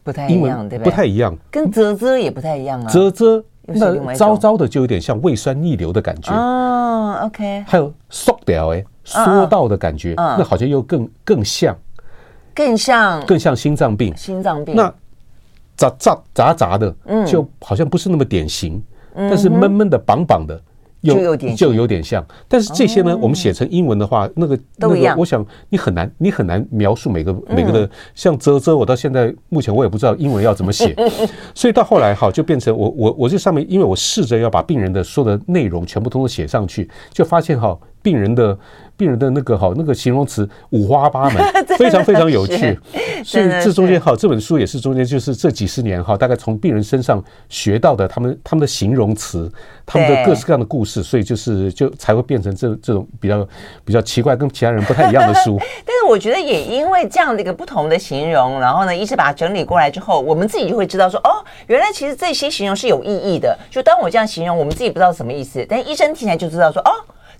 [0.03, 0.89] 不太一样，对不对？
[0.89, 2.89] 不太一样，跟啧啧也不太一样啊。
[2.89, 7.19] 啧啧那糟糟的就有点像胃酸逆流的感觉哦。
[7.23, 11.75] OK，还有缩掉哎，缩到的感觉，那好像又更更像，
[12.53, 14.15] 更像更像心脏病。
[14.15, 14.75] 心脏病。
[14.75, 14.93] 那
[15.75, 16.95] 杂杂杂杂的，
[17.25, 18.81] 就好像不是那么典型，
[19.15, 20.61] 但是闷闷的绑绑的。
[21.13, 30.95] 就有点就有点像，但是这些呢，我们写成英文的话，那个那个，我想你很难，你很难描述每个每个的，像啧啧，我到现在目前我也不知道英文要怎么写，
[31.53, 37.77] 所以到后来哈，就变成我我我这上面，因为我试着要把病人的说的内容全部通通写上去，就发现哈。
[38.05, 38.55] 病人的
[38.95, 41.43] 病人的那个好那个形容词五花八门，
[41.75, 42.79] 非常非常有趣。
[43.23, 49.51] 所以这中间哈，这本书也是中间就是这几十年哈，大概从病人身上学到的他们他们的形容词，
[49.87, 53.47] 他们的各式各样的故事，所以就是就才会变成这这种比较
[53.83, 55.57] 比较奇怪跟其他人不太一样的书。
[55.83, 63.57] 但是我觉得也因为这样的一个不同的形容，然后呢，医师把它整理过来之后，我们自己就会知道说哦，原来其实这些形容是有意义的。
[63.71, 66.91] 就当我这样形容，我们自己不知道什么意思，但医生听起来就知道说哦。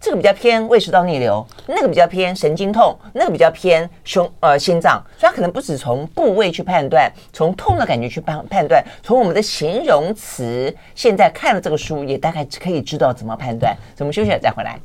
[0.06, 13.76] 这个比较偏胃食道逆流，那个比较偏神经痛，那个比较偏胸呃心脏，所以它可能不止从部位去判断，从痛的感觉去判判断，从我们的形容词，现在看了这个书也大概可以知道怎么判断。
[13.96, 14.80] 怎么休息了再回来。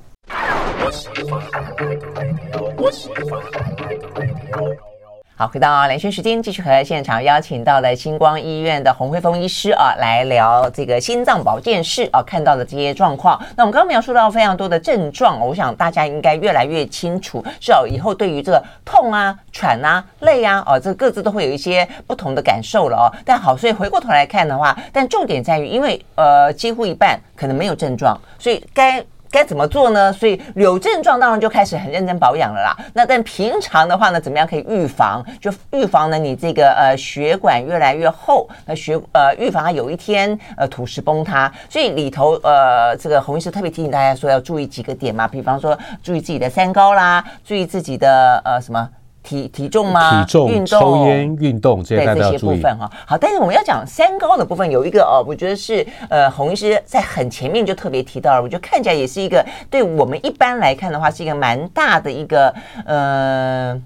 [5.40, 13.40] 好，回到兰萱时间，继续和现场邀请到了星光医院的洪慧峰医师啊，来聊这个心脏保健室啊看到的这些状况。
[13.56, 23.08] 那我们刚刚描述到非常多的症状，我想大家应该越来越清楚，至少以后对于这个痛啊、喘啊、累啊，哦，这各自都会有一些不同的感受了哦。
[23.24, 29.02] 但好，所以回过头来看的话，但重点在于，因为呃，几乎一半可能没有症状，所以该。
[29.30, 30.12] 该怎么做呢？
[30.12, 32.76] 所以有症状当然就开始很认真保养了啦。
[32.92, 35.24] 那但平常的话呢，怎么样可以预防？
[35.40, 41.50] 就预防呢，你这个呃血管越来越厚，那血呃预防它有一天呃土石崩塌。
[41.68, 48.88] 所以里头呃这个洪医师特别提醒大家说要注意几个点嘛，比方说注意自己的三高啦，注意自己的呃什么。
[49.22, 50.24] 体体重吗？
[50.24, 52.38] 体重、运动、抽烟、运动这些大家要注意。
[52.38, 52.90] 对这些部分哈。
[53.06, 62.54] 好，但是我们要讲三高的部分，有一个哦，我觉得是呃，洪医师在很前面就特别提到了，我觉得看起来也是一个对我们一般来看的话，是一个蛮大的一个
[62.84, 63.80] 呃。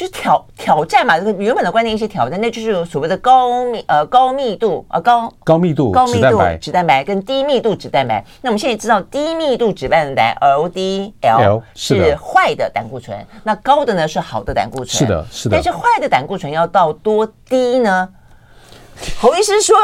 [0.00, 8.24] 就是挑挑战嘛，这个原本的观念一些挑战，那就是所谓的高密呃高密度呃高高密度高密度脂蛋白跟低密度脂蛋白。
[8.40, 14.88] 那我们现在知道低密度脂蛋白 LDL 是坏的胆固醇，那高的呢是好的胆固醇。
[14.88, 15.56] 是的，是的。
[15.56, 18.08] 但是坏的胆固醇要到多低呢？
[19.20, 19.76] 洪医师说，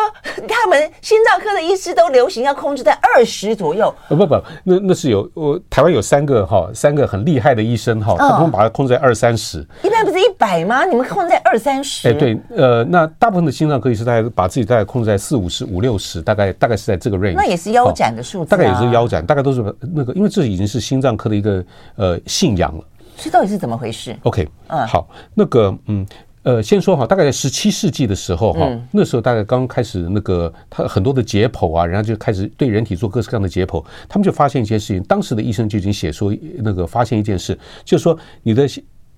[0.48, 3.94] 他们心脏科的医师都流行要控制在二十左右。
[4.09, 9.66] 不不不，那那是有我台湾有三个哈，三个很厉害的医生哈，他们把它控制在二三十。
[9.83, 10.85] 一般不是一百吗？
[10.85, 12.09] 你们控制在二三十？
[12.09, 17.35] 哎，对，呃，那大部分的心脏科医师大概把自己大概控制在四五十、五六十，大概大概是在这个 range。
[17.35, 21.64] 那也是腰斩的数字，大概也是腰斩，大概都是那个，因为这已经是心脏科的一个
[21.96, 22.85] 呃信仰了。
[23.16, 26.07] 这到底是怎么回事？OK，嗯，好，那个嗯。
[26.46, 38.64] 呃，先说哈，大概在十七世纪的时候哈，那时候大概刚开始那个，他很多的解剖啊，然后就开始对人体做各式各样的解剖，他们就发现一件事情，当时的医生就已经写说，那个发现一件事，就是说你的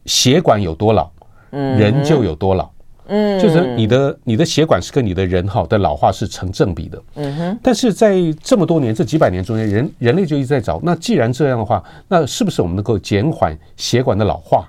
[0.07, 1.11] 血管有多老，
[1.51, 2.71] 人就有多老，
[3.09, 14.67] 嗯，就是你的你的血管是跟你的人哈的老化是成正比的，嗯哼，但是在这么多年这几百年中间，人人类就一直在找，那既然这样的话，那是不是我们能够减缓血管的老化？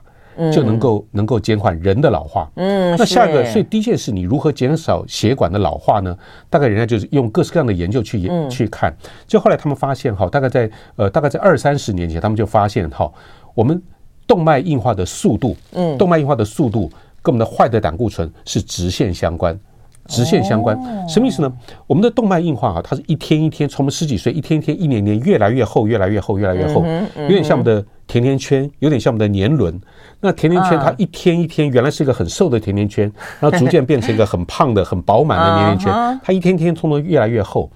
[0.52, 2.50] 就能够能够减缓人的老化。
[2.56, 6.18] 嗯，那下一个，所以第一件事，你如何减少血管的老化呢？
[6.50, 8.96] 大概人家就是用各式各样的研究去研去看。
[9.28, 13.12] 就后来他们发现哈，大概在呃大概在二三十年前，他们就发现哈，
[13.54, 13.82] 我们
[14.26, 16.90] 动脉硬化的速度，嗯，动脉硬化的速度
[17.22, 19.60] 跟我们的坏的胆固醇是直线相关，
[20.08, 20.80] 直线相关。
[21.08, 21.52] 什么意思呢？
[21.86, 26.84] 我们的动脉硬化啊，它是一天一天，从我们十几岁一天一天一年年越来越厚，越来越厚，越来越厚，
[27.24, 29.80] 有点像我们的甜甜圈，有点像我们的年轮。
[30.20, 36.20] 那甜甜圈它一天一天原来是一个很瘦的甜甜圈，然后逐渐变成一个很胖的、很饱满的甜甜圈。
[36.24, 37.72] 它一天天通的越来越厚，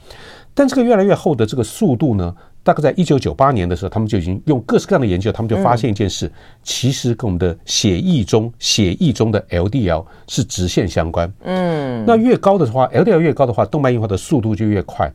[0.55, 6.29] 但这个越来越厚的这个速度呢，大概在一九九八年的时候，他们就已经用各式各样的研究，他们就发现一件事，
[6.63, 11.31] 其实跟我们的血液中血液中的 LDL 是直线相关。
[11.43, 15.07] 嗯，那越高的话，LDL 越高的话，动脉硬化的速度就越快；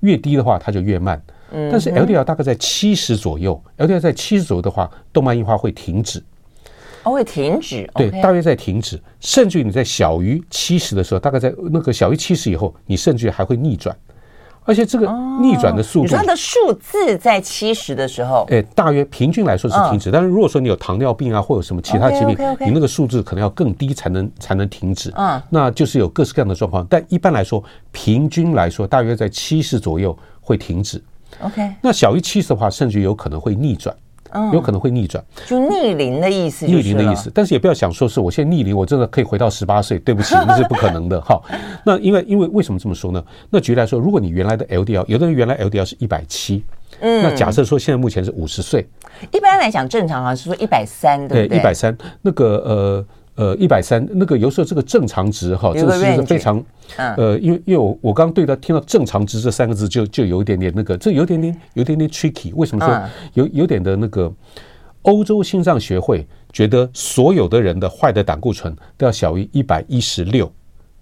[0.00, 1.22] 越低的话，它就越慢。
[1.70, 6.22] 但是 LDL 大概在七十左右，LDL 在七十左右的话，动脉硬化会停止。
[7.04, 13.94] 哦，会停止，对，大约在停止，甚至于你在小于七十的时候，大概在那个小于七十以后，你甚至于还会逆转，
[14.64, 15.06] 而且这个
[15.38, 20.08] 逆转的速度，哦、它的数字在七十的时候，哎，大约平均来说是停止。
[20.08, 25.12] 嗯、但是如果说你有糖尿病啊，或者什么其他疾病你那个数字可能要更低才能才能停止。
[25.14, 26.86] 嗯，那就是有各式各样的状况。
[26.88, 27.62] 但一般来说，
[27.92, 31.02] 平均来说大约在七十左右会停止。
[31.44, 33.94] OK，那小于七十的话，甚至有可能会逆转。
[34.52, 37.30] 有可能会逆转，就逆龄的意思，逆龄的意思。
[37.32, 39.96] 但是也不要想说是我现在逆龄，我真的可以回到十八岁。
[40.00, 41.20] 对不起，那是不可能的。
[41.22, 41.40] 哈，
[41.86, 43.24] 那因为因为为什么这么说呢？
[43.48, 46.64] 那举例来说，如果你原来的 LDL，有的人原来 LDL 是一百七，
[46.98, 48.84] 嗯，那假设说现在目前是五十岁，
[49.30, 51.58] 一般来讲正常啊是说一百三，对不对？
[51.60, 53.06] 一百三，那个呃。
[53.36, 56.64] 呃，一百三，那个有时候这个正常值哈，这个是一个非常，
[56.96, 62.52] 呃，因为因为我我刚刚对他听到正常值这三个字就就有一点点那个，这有点点有点点 tricky。
[62.54, 64.32] 为什么说有有点的那个？
[65.02, 70.50] 欧洲心脏学会觉得所有的人的坏的胆固醇都要小于一百一十六。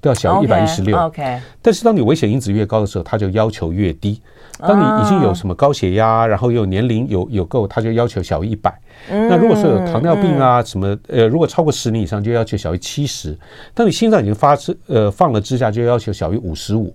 [0.00, 0.98] 都要小于一百一十六。
[0.98, 4.20] OK，但是当你危险因子越高的时候，它就要求越低。
[4.66, 8.72] 当你已经有什么高血压，然后又有年龄有有够，他就要求小于一百。
[9.08, 13.36] 那如果说有糖尿病啊什么，呃，如果超过十年以上，就要求小于七十。
[13.74, 16.94] 当你心脏已经发支呃放了支架，就要求小于五十五。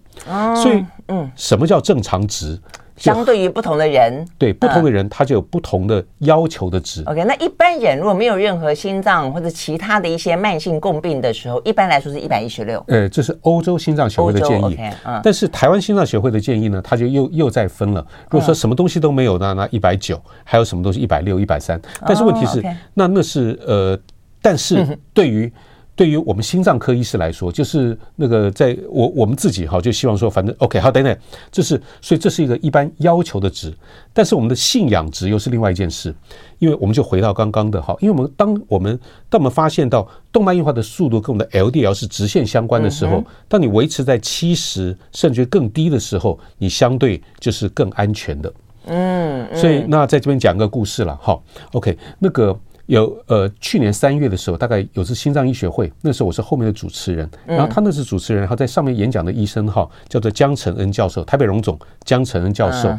[0.56, 2.58] 所以，嗯，什么叫正常值？
[2.98, 7.04] 相对于不同的人，对不同的人，他就有不同的要求的值。
[7.06, 12.84] OK，那一般人如果没有任何心脏或者其他的一些慢性共病的时候，一般来说是一百一十六。
[12.88, 14.78] 呃，这是欧洲心脏协会的建议。
[15.24, 18.06] 但是台湾心脏协会的建议呢，他就又又再分了。
[18.30, 21.80] 如果说什么东西都没有呢，那一百九；还有什么东西一百六、一百三。
[22.06, 23.98] 但是问题是，那那是呃，
[24.42, 25.52] 但是 对于。
[25.98, 31.18] 对于我们心脏科医师来说，就是那个在我我们自己哈，就希望说，反正 OK 好，等等，
[31.52, 33.74] 这是所以这是一个一般要求的值，
[34.14, 36.14] 但是我们的信仰值又是另外一件事，
[36.60, 48.54] 因为我们就回到刚刚的哈，因为我们当我们当我们发现到动脉硬化的速度跟我们的 LDL 是直线相关的时候，当你维持在七十甚至更低的时候，你相对就是更安全的。
[48.86, 51.38] 嗯，所以那在这边讲个故事了哈
[51.72, 52.56] ，OK 那个。
[52.88, 62.90] 有呃，去年三月的时候，大概有次心脏医学会，那时候我是后面的主持人，然后他那是主持人，然后在上面演讲的医生哈，叫做江承恩教授，台北荣总江承恩教授，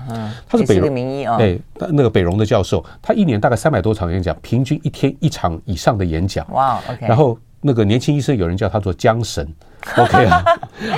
[0.47, 9.47] 他是北荣名医啊，对，那个北荣的教授，他一年大概三百多场演讲，平均一天一场以上的演讲，哇，OK，然后那个年轻医生有人叫他做江神。
[9.97, 10.45] OK 啊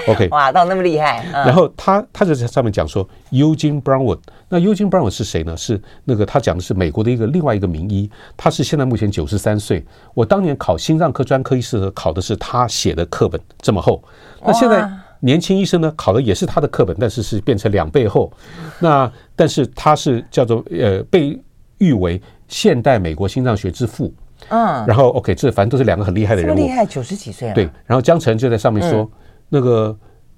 [0.09, 1.23] ，OK，哇，到那么厉害。
[1.33, 5.55] 然后他他就在上面讲说，Eugene Brownwood，那 Eugene Brownwood 是谁呢？
[5.55, 9.85] 是那个他讲的是美国的一个另外一个名医，他是现在目前九十三岁。
[10.15, 14.03] 我当年考心脏科专科医师考的是他写的课本这么厚。
[14.43, 18.33] 那现在年轻医生呢，考的也是他的课本，但是是变成两倍厚。
[18.79, 21.39] 那但是他是叫做呃被
[21.77, 24.13] 誉为现代美国心脏学之父。
[24.49, 27.55] 嗯，然后 OK，这反正都是两个很厉害的人物，厉害，九十几岁了。
[27.55, 29.11] 对，然后江晨就在上面说，嗯、
[29.49, 29.97] 那个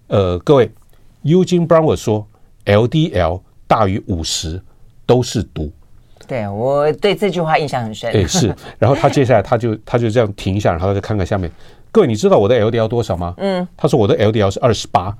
[0.08, 0.70] 呃，各位
[1.24, 2.26] ，Eugene Braunwald 说
[2.66, 4.60] ，LDL 大于五十
[5.06, 5.70] 都是毒。
[6.26, 8.12] 对，我对这句话印象很深。
[8.12, 8.54] 对，是。
[8.78, 11.50] 然后他接下来他就他就这样停一下，然后他就看看下面，
[11.90, 13.34] 各位，你知道我的 LDL 多少吗？
[13.38, 15.16] 嗯，他说我的 LDL 是二十八，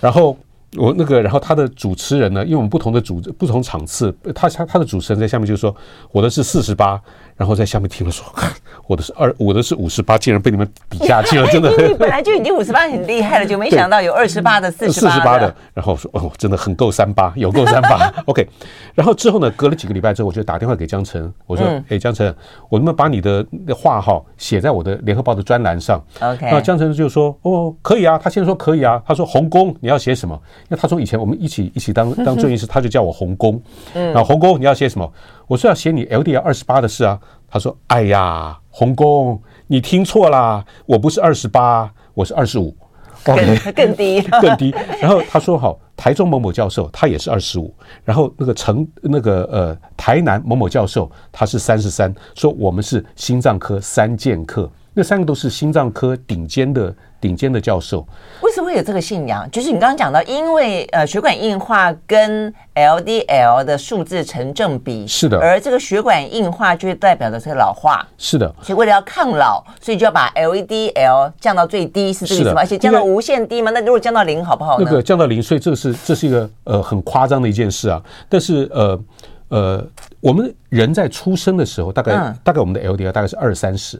[0.00, 0.36] 然后。
[0.76, 5.74] 我那个，然后他的主持人呢，因为我们不同的主不同场次，他他他的主持人在下面就说，
[6.12, 7.00] 我的是四十八，
[7.36, 8.24] 然后在下面听了说，
[8.86, 11.70] 我的是二，我的是五十八，竟然被你们比下去了， 真的。
[11.86, 15.10] 你本来就已经五十八很厉害了，就没想到有二十八的四十八。
[15.10, 18.12] 四十八的，然后我说哦，真的很够三八， 有够三八。
[18.26, 18.46] OK，
[18.94, 22.34] 然后之后呢，隔了几个礼拜之后，我就打电话给江晨，我说，哎，江晨，
[22.68, 30.40] 我能不能把你的话哈写在我的联合报的专栏上？OK，那江晨就说，哦，可以啊，他先说可以啊，他说洪公你要写什么？
[30.68, 33.60] 那他说以前我们一起一起当当正医师，他就叫我洪工。
[33.94, 35.12] 嗯，然后洪工你要写什么？
[35.46, 37.20] 我说要写你 LDL 二十八的事啊。
[37.46, 42.74] 他说：“哎呀，洪工，你听错啦，我不是二十八，我是二十五，
[43.22, 43.36] 更
[43.72, 44.74] 更低 更低。
[45.00, 47.72] 然后他说好，台中某某教授他也是二十五，
[48.04, 56.92] 然后那个成那个呃台南某某教授他是三十三，说我们是心脏科三剑客，那三个都是心脏科顶尖的。”
[57.24, 58.06] 顶尖的教授，
[58.42, 59.50] 为什么会有这个信仰？
[59.50, 72.60] 就是你刚刚讲到，因为呃血管硬化跟 LDL 的数字成正比，是的，而这个血管硬化就代表的是老化，是的，所以为了要抗老，所以就要把 LDL 降到最低，是这个意思吗？
[72.60, 73.70] 而且降到无限低吗？
[73.70, 74.78] 那如果降到零好不好？
[74.78, 77.98] 那个降到零，所以这是这是一个呃很夸张的一件事啊。
[78.28, 79.00] 但是呃
[79.48, 79.86] 呃，
[80.20, 83.98] 我们人在出生的时候，大概、嗯、大概我们的 LDL 大概是二三十。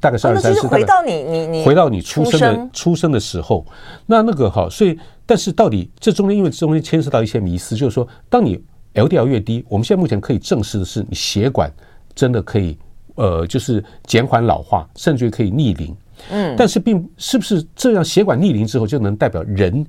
[0.00, 3.06] 大概是二三四，回到你你你回到你出生的出生。
[3.06, 3.64] 的时候，
[4.04, 8.60] 那那个哈，所以但是到底这中间，因为中间牵涉到一些迷思，就是说，当你
[8.94, 11.72] LDL 越低，我们现在目前可以证实的是，你血管
[12.16, 12.76] 真的可以
[13.14, 15.96] 呃，就是减缓老化，甚至于可以逆龄。
[16.30, 19.86] 嗯，但是并是不是这样，血管逆龄之后就能代表人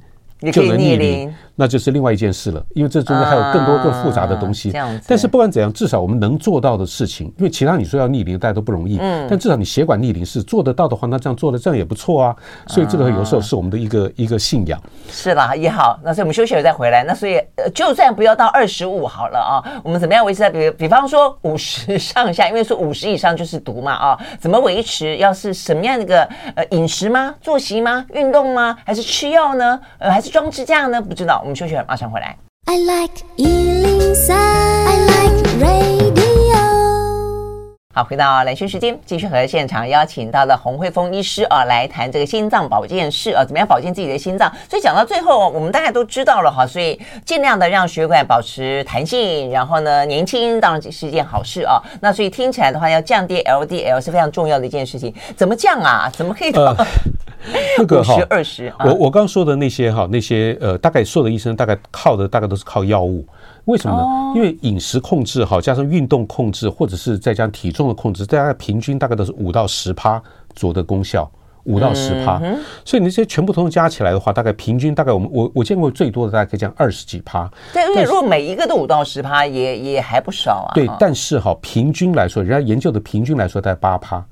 [0.54, 2.64] 就能逆龄，那就是另外一件事了。
[2.76, 4.72] 因为这中间还有更多更复杂的东西。
[4.72, 5.06] 这样子。
[5.10, 8.98] 但是不管怎样，至少我们能做到的事情，因为其他你说要逆龄，大家都不容易。
[9.02, 9.28] 嗯。
[9.30, 12.36] 但至少你血管逆龄是做得到的话，那这样做的这样也不错啊。
[12.68, 14.80] 所以这个有时候是我们的一个一个信仰。
[15.10, 16.00] 是啦，也好。
[16.04, 17.04] 那所以我们休息了再回来。
[17.04, 17.42] 那所以
[17.74, 22.48] 就算不要到二十五好了啊，我们怎么样维持在比比方说五十上下？
[22.48, 25.18] 因为说五十以上就是毒嘛啊，怎么维持？
[25.18, 26.22] 要是什么样的一个
[26.56, 27.34] 呃饮食吗？
[27.42, 28.06] 作息吗？
[28.14, 28.78] 运动吗？
[28.86, 29.80] 还是吃药呢？
[29.98, 30.28] 呃，还是？
[30.28, 31.02] 装支架呢？
[31.02, 32.38] 不知道，我们休息了，马上回来。
[32.66, 36.37] I like 103, I like radio
[37.98, 44.48] 好，回到兰萱时间，继续和现场邀请到的洪慧峰医师啊来谈这个心脏保健室啊，怎么样保健自己的心脏？
[44.70, 51.82] 所以讲到最后，我们大家都知道了哈，所以尽量的让血管保持弹性，然后呢，年轻当然是一件好事啊。
[52.00, 55.12] 那所以听起来的话，要降低 LDL 是非常重要的一件事情。
[55.36, 56.08] 怎么降啊？
[56.14, 56.52] 怎么可以？
[56.52, 56.76] 呃
[57.78, 63.26] 那个哈，二十，我我刚刚说的那些哈，那些呃，大概所有的医生大概靠的大概都是靠药物，
[63.68, 64.34] 为什么呢？
[64.36, 70.22] 因为饮食控制哈，加上运动控制，或者是再加上体重的控制，大概平均大概都是五到十趴
[70.56, 71.30] 左右的功效，
[71.66, 72.42] 五到十趴。
[72.86, 77.50] 所以你这些全部都加起来的话，大概平均大概我们我我见过最多的大概可以讲二十几趴。
[77.74, 80.72] 对，因为如果每一个都五到十趴，也也还不少啊。
[80.74, 84.26] 对，但是哈，平均来说，人家研究的平均来说大概八趴。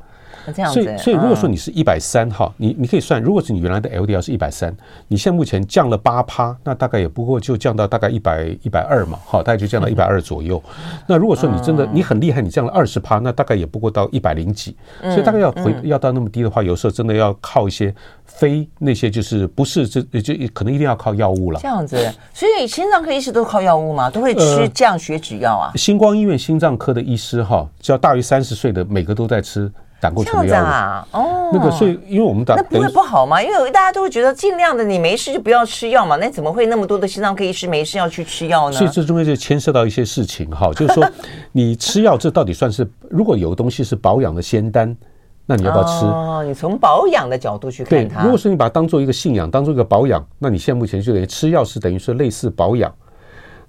[0.72, 4.76] 所以，所以如果说你是一百三哈，你你可以算，如果是你原来的 LDL 是一百三，
[5.08, 10.62] 你现在目前降了八趴，那大概也不过就降到大概一百一百二嘛，哈，大概就降到一百二左右。
[11.08, 14.76] 那如果说你真的你很厉害，你降了二十趴，那大概也不过到一百零几。
[15.02, 17.94] 所以大概要回要到那么低的话，有时候真的要靠一些
[18.26, 21.60] 非那些就是不是这就可能一定要靠药物了。
[21.60, 21.98] 这样子，
[22.34, 24.10] 所以心脏科医师都靠药物吗？
[24.10, 25.72] 都会吃降血脂药啊？
[25.76, 29.72] 星光医院心脏科的医师哈，只要大于三十岁的每个都在吃。
[30.00, 33.42] 胆固醇药啊，哦，那个，所以因为我们打那不会不好吗？
[33.42, 36.16] 因为大家都会觉得尽量的，你没事就不要吃药嘛。
[36.18, 38.78] 那怎么会那么多的心脏科医师没事要去吃药呢？
[38.78, 41.10] 所以这中间就牵涉到一些事情哈，就是说
[41.54, 44.96] 你吃药这到底算是，如果有个东西是保养的仙丹，
[45.46, 46.06] 那你要不要吃？
[46.06, 48.22] 哦，你从保养的角度去看它。
[48.22, 52.94] 对，如果说你把它当做一个信仰，当做一个保养，那你现在目前就等于吃药是等于是类似保养。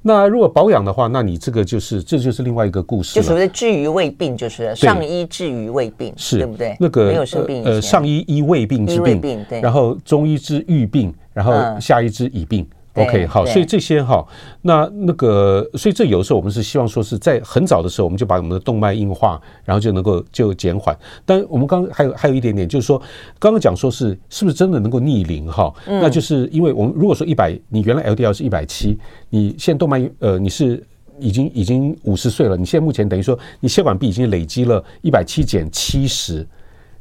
[0.02, 6.38] 那如果保养的话，那你这个就是这就是另外一个故事，就所谓的治于未病，就是上医治于未病，是。
[6.38, 6.76] 对不对？
[6.78, 12.66] 那个没有生病呃，上医医未病之病，对，然后中医治愈病，然后下医治已病。
[12.96, 14.26] OK，好，所以这些哈，
[14.62, 20.96] 那那个，所以这有的时候我们是希望说是在很早的时候，我们就把我们的动脉硬化，然后就能够就减缓。
[21.24, 23.00] 但我们刚刚还有还有一点点，就是说
[23.38, 25.72] 刚刚讲说是是不是真的能够逆龄哈？
[25.86, 28.98] 那就是因为我们如果说一百，你原来 LDL 是一百七，
[29.30, 30.82] 你现在动脉呃你是
[31.18, 36.46] 已经已经五十岁了，你现在目前等于说你血管壁已经累积了一百七减七十。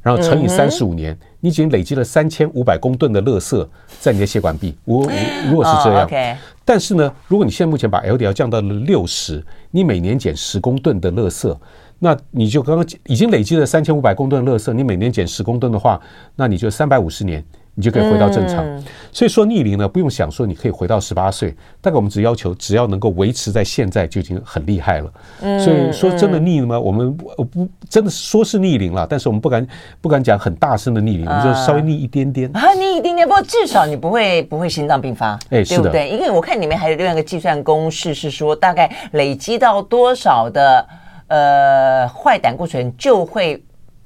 [0.06, 3.68] 然后乘以三十五年，你已经累积了三千五百公吨的垃圾
[4.00, 4.78] 在你的血管壁。
[4.86, 5.02] 我
[5.50, 11.58] 如果是这样，但是呢，如果你现在目前把 LDL 降到了六十，你每年减十公吨的垃圾，
[11.98, 16.00] 那你就刚刚已经累积了三千五百公吨的垃圾，你每年减十公吨的话，
[16.36, 17.44] 那你就三百五十年。
[17.78, 18.64] 你就可以回到正常，
[19.12, 25.12] 所以说逆龄呢，不用想说你可以回到十八岁，大概我们只要求只要能够维持在现在就已经很厉害了。
[25.60, 26.80] 所以说真的逆了吗？
[26.80, 29.68] 我们不不真的说是逆龄了，但是我们不敢
[30.00, 32.50] 不敢讲很大声的逆龄，我们就稍微逆一点点。
[32.56, 36.10] 啊，逆一点点，不过至少你不会不会心脏病发，哎，对不对？
[36.10, 40.88] 因为我看里面还有另外一个计算公式是说，大概累积到多少的
[41.28, 43.62] 呃坏胆固醇就会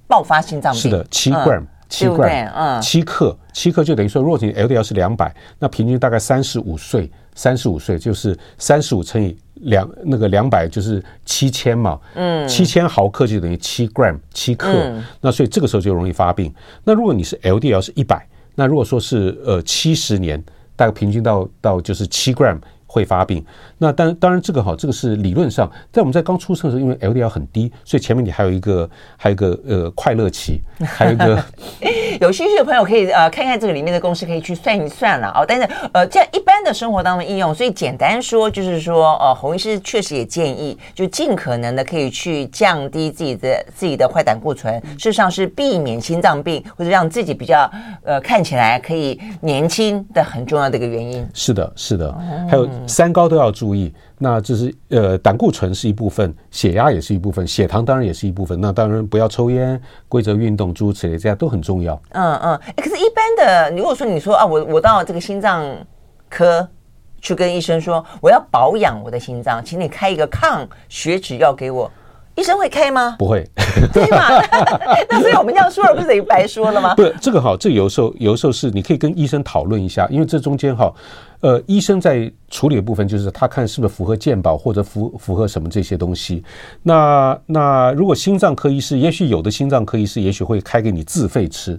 [0.07, 1.63] 爆发心脏病，是的，七 gram。
[1.89, 14.71] 七 gram，嗯，七克，七克就等于说，如果你 LDL 是两百，那平均大概三十五岁，三十五岁就是三十五乘以两，那个两百就是七千嘛，嗯，七千毫克就等于七 gram，七克，
[15.19, 16.49] 那所以这个时候就容易发病。
[16.85, 20.41] 那如果你是 LDL 是一百，那如果说是呃七十年，
[20.77, 22.57] 大概平均到到就是七 gram。
[22.91, 23.45] 会发病，
[23.77, 31.39] 那当当然这个哈，这个是理论上，在我们在刚出生的时候，因为 LDL 很低，所以前面你还有一个还有一个呃快乐期，还有一个
[32.19, 35.45] 有兴趣的朋友可以呃看看这个里面的公式，可以去算一算了哦。
[35.47, 47.69] 但是呃这一般的生活当中应用，所以简单说就是说呃洪医师确实也建议，就尽可能的可以去降低自己的自己的坏胆固醇，事实上是避免心脏病或者让自己比较
[48.03, 51.27] 呃看起来可以年轻的很重要的一个原因。
[51.33, 52.11] 是的，是的，
[52.49, 52.67] 还有。
[52.87, 58.59] 三高都要注意，那这是呃胆固醇是一部分，血压也是一部分，血糖当然也是一部分。
[58.59, 61.99] 那当然不要抽烟，规则运动，诸如此类，这样都很重要。
[62.11, 65.63] 嗯嗯，哎，可是，一般的，如果说你说啊，我我到这个心脏
[66.29, 66.67] 科
[67.21, 71.91] 去跟医生说，我要保养我的心脏，请你开一个抗血脂药给我。
[72.35, 73.17] 医生会开吗？
[73.19, 73.45] 不会，
[73.91, 74.29] 对吗？
[75.09, 76.95] 那所以我们这样说了，不是等于白说了吗？
[76.95, 80.89] 不，这个哈，这有时候有时候是你可以跟医生讨论一下，因为这中间哈，
[81.41, 86.41] 呃，医生在处理的部分就是他看是不是符合健保或者符符合什么这些东西。
[86.81, 91.77] 那那如果心脏科医师，也许有的心脏科医师也许会开给你自费吃，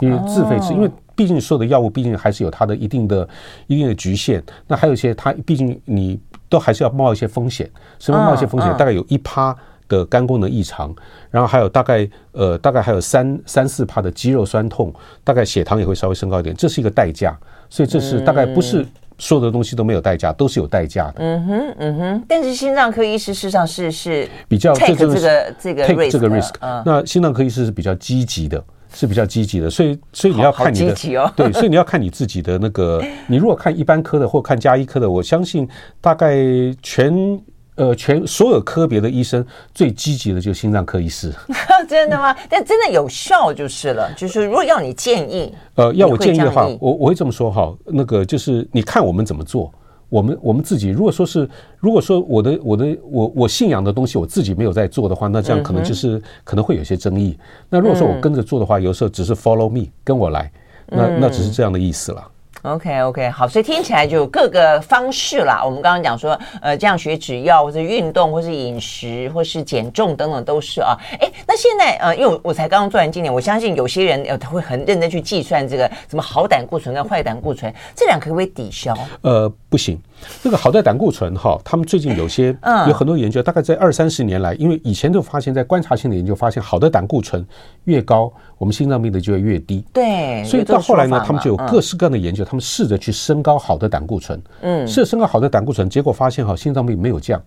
[0.00, 3.28] 因为自费吃，因为毕竟所有的药物毕竟还是有它的一定的
[3.66, 4.42] 一定的局限。
[4.66, 8.70] 那还有一些，它毕竟你都还是要冒一些风险，什么冒一些风险？
[8.76, 9.56] 大概有一趴
[9.88, 10.94] 的肝功能异常，
[11.30, 14.92] 然后还有大概呃大概还有三三四趴的肌肉酸痛，
[15.22, 17.38] 大概血糖也会稍微升高一点，这是一个代价。
[17.68, 18.86] 所以这是大概不是
[19.16, 21.14] 所有的东西都没有代价，都是有代价的。
[21.18, 22.24] 嗯哼，嗯哼。
[22.28, 26.52] 但是心脏科医师事实上是是比较 take 这个这个 take 这个 risk。
[26.84, 28.62] 那心脏科医师是比较积极的，
[28.94, 29.68] 是比较积极的。
[29.68, 30.94] 所以所以你要看你的
[31.36, 33.02] 对，所以你要看你自己的那个。
[33.26, 35.68] 你如果看一般科的或看加医科的，我相信
[36.00, 36.36] 大概
[36.82, 37.40] 全。
[37.74, 41.32] 呃，全所有科别的医生最积极的就是心脏科医师，
[41.88, 42.36] 真的吗？
[42.46, 44.12] 但真的有效就是了。
[44.14, 47.74] 就是如果要你建议，呃，要我建议的话，我我会这么说哈。
[47.86, 49.72] 那个就是你看我们怎么做，
[50.12, 51.48] 我们我们自己如果说是，
[51.78, 57.34] 如果说我的我的我我信仰的东西我自己没有在做的话，那这样可能就是可能会有些争议。
[57.70, 60.52] 那如果说我跟着做的话，有时候只是 follow me 跟我来，
[60.88, 62.22] 那那只是这样的意思了。
[62.62, 65.62] OK OK 好，所以听起来就有各个方式啦。
[65.64, 70.96] 我们刚刚讲说，呃，降血脂药，或是运动，或是饮食，或是减重等等都是啊。
[71.20, 78.96] 哎，那现在呃，因为我才刚刚做完今年，我相信有些人呃他会很认真去计算这个什么好胆固醇跟坏胆固醇，这两可不可以抵消？
[79.22, 80.00] 呃，不行。
[80.42, 82.56] 这个好的胆固醇哈，他们最近有些
[82.86, 87.44] 有很多研究，大概在二三十年来，因为以前都发现，在观察性的研究发现，好的胆固醇
[87.84, 89.84] 越高，我们心脏病的就会越低。
[89.92, 94.40] 对，所以到后来呢，他们就有各式各样的研究，他们试着去升高好的胆固醇。
[94.60, 97.40] 嗯，试着升高好的胆固醇，结果发现哈，心脏病没有降。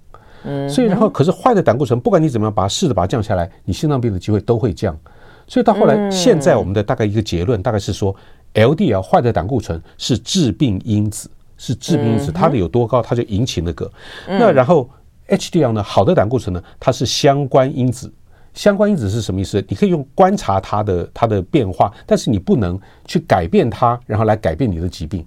[0.43, 4.95] 嗯，所以然后可是坏的胆固醇，不管你怎么样把它试着把它降下来，你心脏病的机会都会降。
[5.47, 8.15] 所以到后来，现在我们的大概一个结论大概是说
[8.53, 11.30] ，LDL 坏的胆固醇是致病因子。
[11.58, 13.91] 是致病因子，它的有多高，它就引起那个。
[14.28, 14.89] 那然后
[15.28, 15.82] HDL 呢？
[15.84, 16.62] 好的胆固醇呢？
[16.80, 18.12] 它是相关因子。
[18.53, 19.64] 相关因子是什么意思？
[19.68, 25.26] 你可以用观察它的它的变化，但是你不能去改变它，然后来改变你的疾病。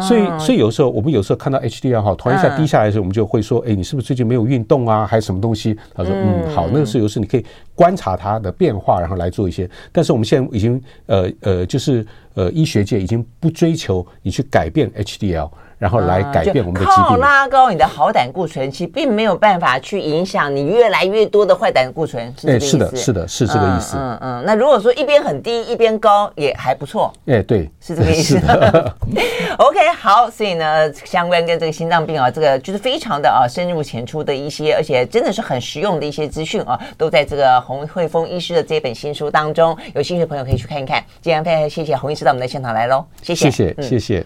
[0.00, 5.76] 所以所以有时候我们有时候看到 HDL 哈，突然一下低下来的时候，我们就会说，哎，你是不是最近没有运动啊，还是什么东西？
[5.94, 7.44] 他说，嗯，好，那个是有时候你可以
[7.74, 9.68] 观察它的变化，然后来做一些。
[9.90, 15.50] 但是我们现在已经呃呃，就是呃，医学界已经不追求你去改变 HDL。
[15.78, 17.04] 然后来改变我们的疾病。
[17.04, 22.66] 靠拉高你的好胆固醇，其实并没有办法去影响你越来越多的坏胆固醇，是这个意思？
[22.70, 23.98] 是的，是的，是这个意思。
[23.98, 24.44] 嗯嗯。
[24.46, 27.12] 那如果说一边很低，一边高，也还不错。
[27.26, 28.40] 哎，对，是这个意思。
[29.58, 39.76] OK，好，所以呢，相关跟这个心脏病啊，这个就是非常的啊深入浅出的一些，而且真的是很实用的一些资讯啊，都在这个洪慧峰医师的这本新书当中。
[39.94, 41.04] 有兴趣的朋友可以去看一看。
[41.20, 44.24] 今天非常谢谢洪医师到我们的现场来喽，谢谢，谢谢，谢谢。